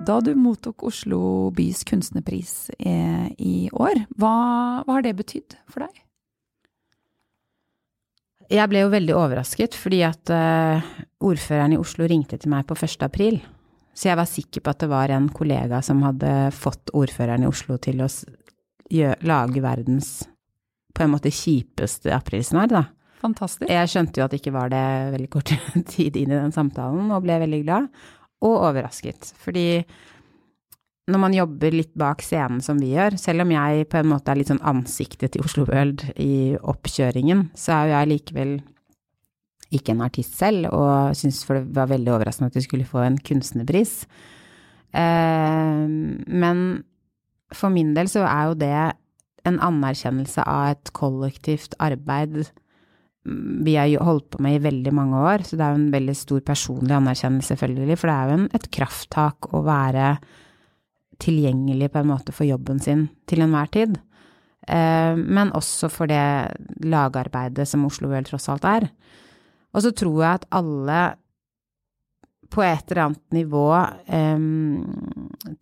Da 0.00 0.16
du 0.24 0.32
mottok 0.34 0.82
Oslo 0.88 1.50
bys 1.52 1.82
kunstnerpris 1.84 2.70
i, 2.78 2.88
eh, 2.88 3.74
år, 3.76 4.06
hva, 4.16 4.34
hva 4.86 4.96
har 4.96 5.04
det 5.04 5.12
betydd 5.18 5.58
for 5.68 5.84
deg? 5.84 6.00
Jeg 8.50 8.66
ble 8.72 8.80
jo 8.82 8.90
veldig 8.90 9.14
overrasket, 9.14 9.76
fordi 9.78 10.00
at 10.02 10.32
uh, 10.34 10.82
ordføreren 11.22 11.76
i 11.76 11.78
Oslo 11.78 12.08
ringte 12.10 12.40
til 12.40 12.50
meg 12.50 12.64
på 12.66 12.74
1. 12.74 12.96
april. 13.06 13.38
Så 13.94 14.08
jeg 14.08 14.18
var 14.18 14.26
sikker 14.26 14.64
på 14.64 14.72
at 14.72 14.80
det 14.82 14.88
var 14.90 15.12
en 15.14 15.28
kollega 15.30 15.78
som 15.86 16.00
hadde 16.02 16.32
fått 16.56 16.90
ordføreren 16.96 17.44
i 17.44 17.50
Oslo 17.50 17.76
til 17.78 18.00
å 18.02 18.08
lage 19.22 19.62
verdens 19.62 20.24
på 20.96 21.04
en 21.04 21.12
måte 21.12 21.30
kjipeste 21.30 22.10
aprilsnarr, 22.16 22.72
da. 22.72 22.82
Fantastisk. 23.20 23.68
Jeg 23.68 23.90
skjønte 23.92 24.18
jo 24.18 24.24
at 24.24 24.32
det 24.32 24.40
ikke 24.40 24.56
var 24.56 24.72
det 24.72 24.84
veldig 25.14 25.30
kort 25.30 25.52
tid 25.94 26.16
inn 26.16 26.32
i 26.32 26.40
den 26.40 26.56
samtalen, 26.56 27.12
og 27.12 27.22
ble 27.26 27.36
veldig 27.44 27.60
glad. 27.66 27.90
Og 28.40 28.56
overrasket. 28.56 29.32
Fordi 29.40 29.82
når 31.10 31.20
man 31.20 31.34
jobber 31.34 31.74
litt 31.74 31.92
bak 31.98 32.22
scenen 32.24 32.60
som 32.64 32.78
vi 32.80 32.92
gjør, 32.94 33.16
selv 33.20 33.44
om 33.44 33.54
jeg 33.54 33.86
på 33.90 34.00
en 34.00 34.10
måte 34.12 34.32
er 34.32 34.40
litt 34.40 34.50
sånn 34.52 34.62
ansiktet 34.66 35.34
til 35.34 35.44
Oslo 35.44 35.66
World 35.68 36.06
i 36.20 36.56
oppkjøringen, 36.56 37.48
så 37.58 37.74
er 37.74 37.88
jo 37.88 37.96
jeg 37.96 38.10
likevel 38.12 38.52
ikke 39.74 39.94
en 39.94 40.04
artist 40.04 40.34
selv, 40.38 40.70
og 40.74 41.16
syns 41.18 41.42
det 41.46 41.62
var 41.76 41.90
veldig 41.90 42.14
overraskende 42.14 42.50
at 42.50 42.58
vi 42.58 42.64
skulle 42.66 42.88
få 42.88 43.04
en 43.04 43.18
kunstnerpris. 43.26 44.00
Eh, 44.90 45.84
men 45.86 46.64
for 47.54 47.74
min 47.74 47.94
del 47.94 48.10
så 48.10 48.24
er 48.26 48.50
jo 48.50 48.58
det 48.58 48.74
en 49.48 49.60
anerkjennelse 49.62 50.42
av 50.46 50.74
et 50.74 50.90
kollektivt 50.96 51.76
arbeid 51.82 52.42
vi 53.24 53.74
har 53.76 54.04
holdt 54.04 54.30
på 54.32 54.42
med 54.42 54.56
i 54.56 54.62
veldig 54.64 54.92
mange 54.96 55.18
år, 55.32 55.44
så 55.44 55.56
det 55.56 55.64
er 55.64 55.74
jo 55.74 55.80
en 55.82 55.92
veldig 55.92 56.16
stor 56.16 56.40
personlig 56.44 56.94
anerkjennelse, 56.96 57.52
selvfølgelig, 57.52 57.98
for 58.00 58.10
det 58.10 58.14
er 58.16 58.30
jo 58.30 58.38
en, 58.38 58.46
et 58.56 58.68
krafttak 58.72 59.50
å 59.52 59.64
være 59.66 60.14
tilgjengelig 61.20 61.90
på 61.92 62.00
en 62.00 62.08
måte 62.08 62.32
for 62.32 62.48
jobben 62.48 62.80
sin 62.80 63.08
til 63.28 63.44
enhver 63.44 63.68
tid. 63.74 63.98
Eh, 64.68 65.16
men 65.16 65.52
også 65.56 65.90
for 65.92 66.08
det 66.10 66.22
lagarbeidet 66.80 67.68
som 67.68 67.84
Oslo 67.88 68.08
World 68.08 68.30
tross 68.30 68.48
alt 68.52 68.64
er. 68.68 68.88
Og 69.74 69.84
så 69.84 69.92
tror 69.94 70.22
jeg 70.22 70.40
at 70.40 70.48
alle 70.56 71.00
på 72.50 72.64
et 72.66 72.88
eller 72.90 73.04
annet 73.04 73.36
nivå 73.36 73.66
eh, 74.10 74.40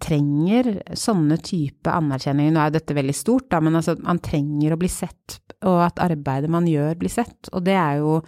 trenger 0.01 0.71
sånne 0.97 1.37
type 1.45 1.93
anerkjenninger. 1.93 2.55
Nå 2.55 2.63
er 2.63 2.71
jo 2.71 2.79
dette 2.79 2.97
veldig 2.97 3.17
stort, 3.17 3.51
da, 3.53 3.61
men 3.65 3.77
altså 3.81 3.99
man 4.01 4.23
trenger 4.25 4.75
å 4.75 4.81
bli 4.81 4.91
sett, 4.93 5.41
og 5.67 5.81
at 5.87 6.03
arbeidet 6.03 6.51
man 6.51 6.69
gjør, 6.69 6.95
blir 7.01 7.13
sett. 7.13 7.51
Og 7.53 7.65
det 7.67 7.75
er 7.79 7.99
jo 8.03 8.19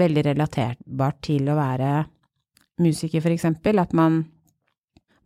veldig 0.00 0.24
relaterbart 0.30 1.20
til 1.26 1.50
å 1.50 1.58
være 1.58 1.92
musiker, 2.82 3.22
for 3.22 3.34
eksempel. 3.34 3.78
At 3.82 3.94
man 3.96 4.24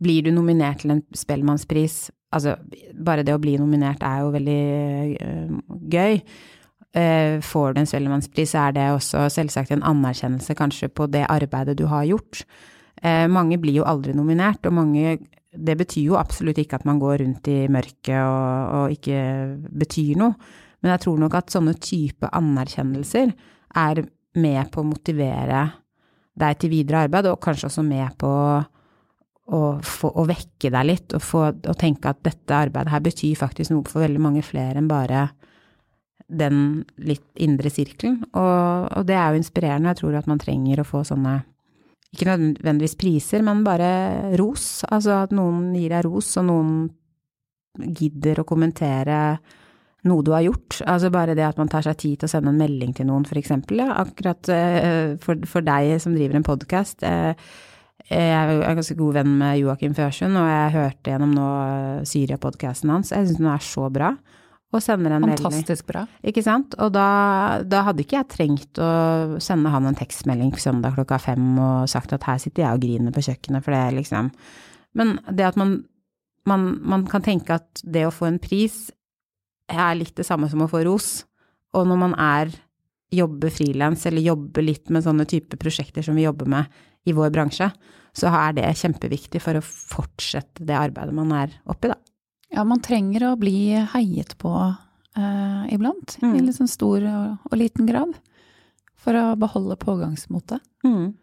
blir 0.03 0.25
du 0.25 0.33
nominert 0.35 0.83
til 0.83 0.97
en 0.97 1.05
Spellemannspris 1.15 2.09
Altså, 2.35 2.57
bare 3.05 3.23
det 3.23 3.31
å 3.35 3.39
bli 3.39 3.53
nominert 3.55 4.01
er 4.03 4.23
jo 4.25 4.31
veldig 4.33 4.61
øh, 5.23 5.51
gøy. 5.93 6.17
Uh, 6.95 7.41
får 7.43 7.73
du 7.75 7.81
en 7.81 7.87
Spellemannspris, 7.87 8.53
er 8.55 8.71
det 8.75 8.85
også 8.95 9.25
selvsagt 9.31 9.73
en 9.75 9.83
anerkjennelse 9.83 10.55
kanskje 10.55 10.87
på 10.95 11.09
det 11.11 11.25
arbeidet 11.31 11.77
du 11.79 11.85
har 11.91 12.05
gjort. 12.07 12.45
Uh, 13.03 13.25
mange 13.31 13.59
blir 13.59 13.81
jo 13.81 13.87
aldri 13.87 14.15
nominert, 14.15 14.63
og 14.67 14.77
mange 14.81 15.17
Det 15.55 15.77
betyr 15.77 16.09
jo 16.09 16.15
absolutt 16.19 16.57
ikke 16.59 16.75
at 16.75 16.85
man 16.85 16.97
går 16.99 17.21
rundt 17.21 17.47
i 17.47 17.69
mørket 17.71 18.17
og, 18.19 18.71
og 18.75 18.91
ikke 18.91 19.19
betyr 19.71 20.17
noe, 20.19 20.33
men 20.81 20.93
jeg 20.93 21.03
tror 21.05 21.21
nok 21.21 21.39
at 21.39 21.53
sånne 21.53 21.75
type 21.81 22.29
anerkjennelser 22.35 23.33
er 23.85 24.05
med 24.35 24.71
på 24.71 24.83
å 24.83 24.87
motivere 24.87 25.63
deg 26.35 26.59
til 26.59 26.71
videre 26.73 27.05
arbeid, 27.05 27.29
og 27.31 27.41
kanskje 27.43 27.69
også 27.69 27.83
med 27.85 28.17
på 28.19 28.31
å, 29.45 29.61
få, 29.85 30.11
å 30.11 30.25
vekke 30.27 30.71
deg 30.73 30.87
litt, 30.89 31.15
og, 31.15 31.23
få, 31.23 31.47
og 31.53 31.79
tenke 31.79 32.11
at 32.11 32.23
dette 32.25 32.57
arbeidet 32.57 32.91
her 32.91 33.03
betyr 33.05 33.39
faktisk 33.39 33.71
noe 33.71 33.87
for 33.87 34.03
veldig 34.03 34.21
mange 34.21 34.43
flere 34.45 34.81
enn 34.81 34.89
bare 34.91 35.29
den 36.25 36.85
litt 37.05 37.27
indre 37.37 37.69
sirkelen. 37.69 38.23
Og, 38.33 38.87
og, 38.89 39.03
det 39.05 39.17
er 39.17 39.31
jo 39.31 39.41
inspirerende. 39.41 39.91
Jeg 39.93 40.01
tror 40.01 40.17
at 40.17 40.29
man 40.29 40.41
trenger 40.41 40.81
å 40.81 40.87
få 40.87 41.03
sånne, 41.05 41.35
ikke 42.15 42.31
nødvendigvis 42.31 42.97
priser, 42.97 43.43
men 43.45 43.61
bare 43.65 44.35
ros. 44.39 44.83
Altså 44.89 45.19
at 45.21 45.35
noen 45.35 45.69
gir 45.77 45.93
deg 45.93 46.07
ros, 46.07 46.31
og 46.41 46.47
noen 46.49 46.73
gidder 47.75 48.41
å 48.41 48.47
kommentere 48.47 49.19
noe 50.05 50.25
du 50.25 50.33
har 50.35 50.45
gjort. 50.45 50.79
Altså 50.85 51.11
bare 51.13 51.35
det 51.37 51.45
at 51.45 51.59
man 51.61 51.69
tar 51.71 51.85
seg 51.85 51.97
tid 52.01 52.19
til 52.21 52.29
å 52.29 52.33
sende 52.33 52.53
en 52.53 52.59
melding 52.59 52.93
til 52.97 53.09
noen. 53.09 53.25
Ja, 53.75 53.91
akkurat 54.03 54.51
uh, 54.51 55.15
for, 55.23 55.41
for, 55.49 55.65
deg 55.65 55.95
som 56.03 56.15
driver 56.17 56.39
en 56.39 56.47
podkast. 56.47 57.05
Uh, 57.05 57.33
jeg 58.05 58.21
er 58.61 58.77
ganske 58.77 58.97
god 58.99 59.15
venn 59.17 59.31
med 59.39 59.59
Joakim 59.63 59.95
Førsund, 59.97 60.37
og 60.37 60.45
jeg 60.45 60.73
hørte 60.75 61.09
gjennom 61.09 61.31
nå 61.33 61.45
eh, 61.65 62.03
Syria-podkasten 62.05 62.91
hans. 62.93 63.09
Jeg 63.15 63.25
syns 63.25 63.39
den 63.39 63.49
er 63.49 63.63
så 63.65 63.87
bra. 63.89 64.11
Og 64.75 64.83
sender 64.83 65.15
en 65.15 65.25
Fantastisk 65.25 65.87
bra. 65.89 66.03
Ikke 66.25 66.43
sant. 66.45 66.75
Og 66.83 66.91
da, 66.93 67.07
da, 67.65 67.81
hadde 67.87 68.03
ikke 68.03 68.19
jeg 68.19 68.29
trengt 68.29 68.81
å 68.81 69.39
sende 69.41 69.71
han 69.73 69.89
en 69.89 69.97
tekstmelding 69.97 70.53
søndag 70.61 70.97
klokka 70.99 71.17
fem 71.23 71.55
og 71.55 71.89
sagt 71.89 72.13
at 72.13 72.27
her 72.27 72.41
sitter 72.43 72.65
jeg 72.65 72.77
og 72.77 72.83
griner 72.83 73.15
på 73.15 73.23
kjøkkenet, 73.25 73.65
for 73.65 73.73
det 73.73 73.81
er 73.81 73.97
liksom 73.97 74.29
Men 74.99 75.17
det 75.31 75.47
at 75.47 75.57
man, 75.57 75.77
man, 76.45 76.67
man 76.85 77.07
kan 77.09 77.25
tenke 77.25 77.57
at 77.57 77.81
det 77.81 78.05
å 78.05 78.13
få 78.13 78.27
en 78.29 78.41
pris 78.43 78.89
er 79.71 79.97
litt 79.97 80.15
det 80.17 80.27
samme 80.27 80.49
som 80.51 80.63
å 80.65 80.69
få 80.71 80.83
ros. 80.85 81.23
Og 81.75 81.87
når 81.87 81.99
man 81.99 82.15
er 82.21 82.53
jobber 83.15 83.53
frilans 83.53 84.05
eller 84.05 84.21
jobber 84.25 84.65
litt 84.65 84.89
med 84.89 85.05
sånne 85.05 85.25
type 85.29 85.57
prosjekter 85.61 86.03
som 86.05 86.17
vi 86.17 86.25
jobber 86.25 86.49
med 86.49 86.81
i 87.05 87.13
vår 87.15 87.31
bransje, 87.33 87.69
så 88.15 88.31
er 88.31 88.55
det 88.57 88.71
kjempeviktig 88.79 89.41
for 89.43 89.59
å 89.59 89.63
fortsette 89.63 90.65
det 90.65 90.77
arbeidet 90.77 91.15
man 91.15 91.33
er 91.35 91.53
oppi, 91.69 91.91
da. 91.91 91.99
Ja, 92.55 92.63
man 92.63 92.81
trenger 92.83 93.27
å 93.27 93.35
bli 93.39 93.75
heiet 93.91 94.37
på 94.39 94.53
eh, 94.55 95.73
iblant, 95.75 96.15
mm. 96.21 96.37
i 96.37 96.43
litt 96.45 96.57
sånn 96.57 96.71
stor 96.71 97.03
og, 97.03 97.49
og, 97.49 97.57
liten 97.59 97.89
grad, 97.89 98.15
for 98.95 99.17
å 99.19 99.25
beholde 99.39 99.77
pågangsmotet. 99.81 100.63
Mm. 100.87 101.13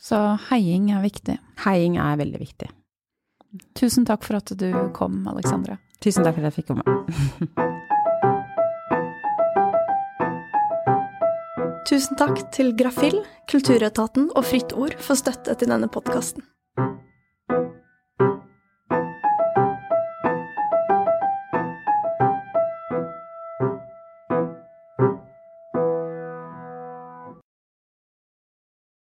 Så 0.00 0.18
heiing 0.48 0.90
er 0.94 1.04
viktig. 1.04 1.36
Heiing 1.64 1.98
er 2.00 2.18
veldig 2.20 2.40
viktig. 2.40 2.70
Tusen 3.76 4.06
takk 4.08 4.24
for 4.26 4.40
at 4.40 4.52
du 4.58 4.68
kom, 4.96 5.22
Alexandra. 5.28 5.78
Tusen 6.00 6.24
takk 6.24 6.34
for 6.36 6.44
at 6.44 6.50
jeg 6.50 6.56
fikk 6.60 6.68
komme. 6.72 6.84
Tusen 11.86 12.18
takk 12.18 12.40
til 12.50 12.72
Grafill, 12.74 13.20
Kulturetaten 13.46 14.30
og 14.34 14.44
Fritt 14.48 14.72
Ord 14.74 14.96
for 14.98 15.14
støtte 15.18 15.54
til 15.54 15.70
denne 15.70 15.86
podkasten. 15.86 16.42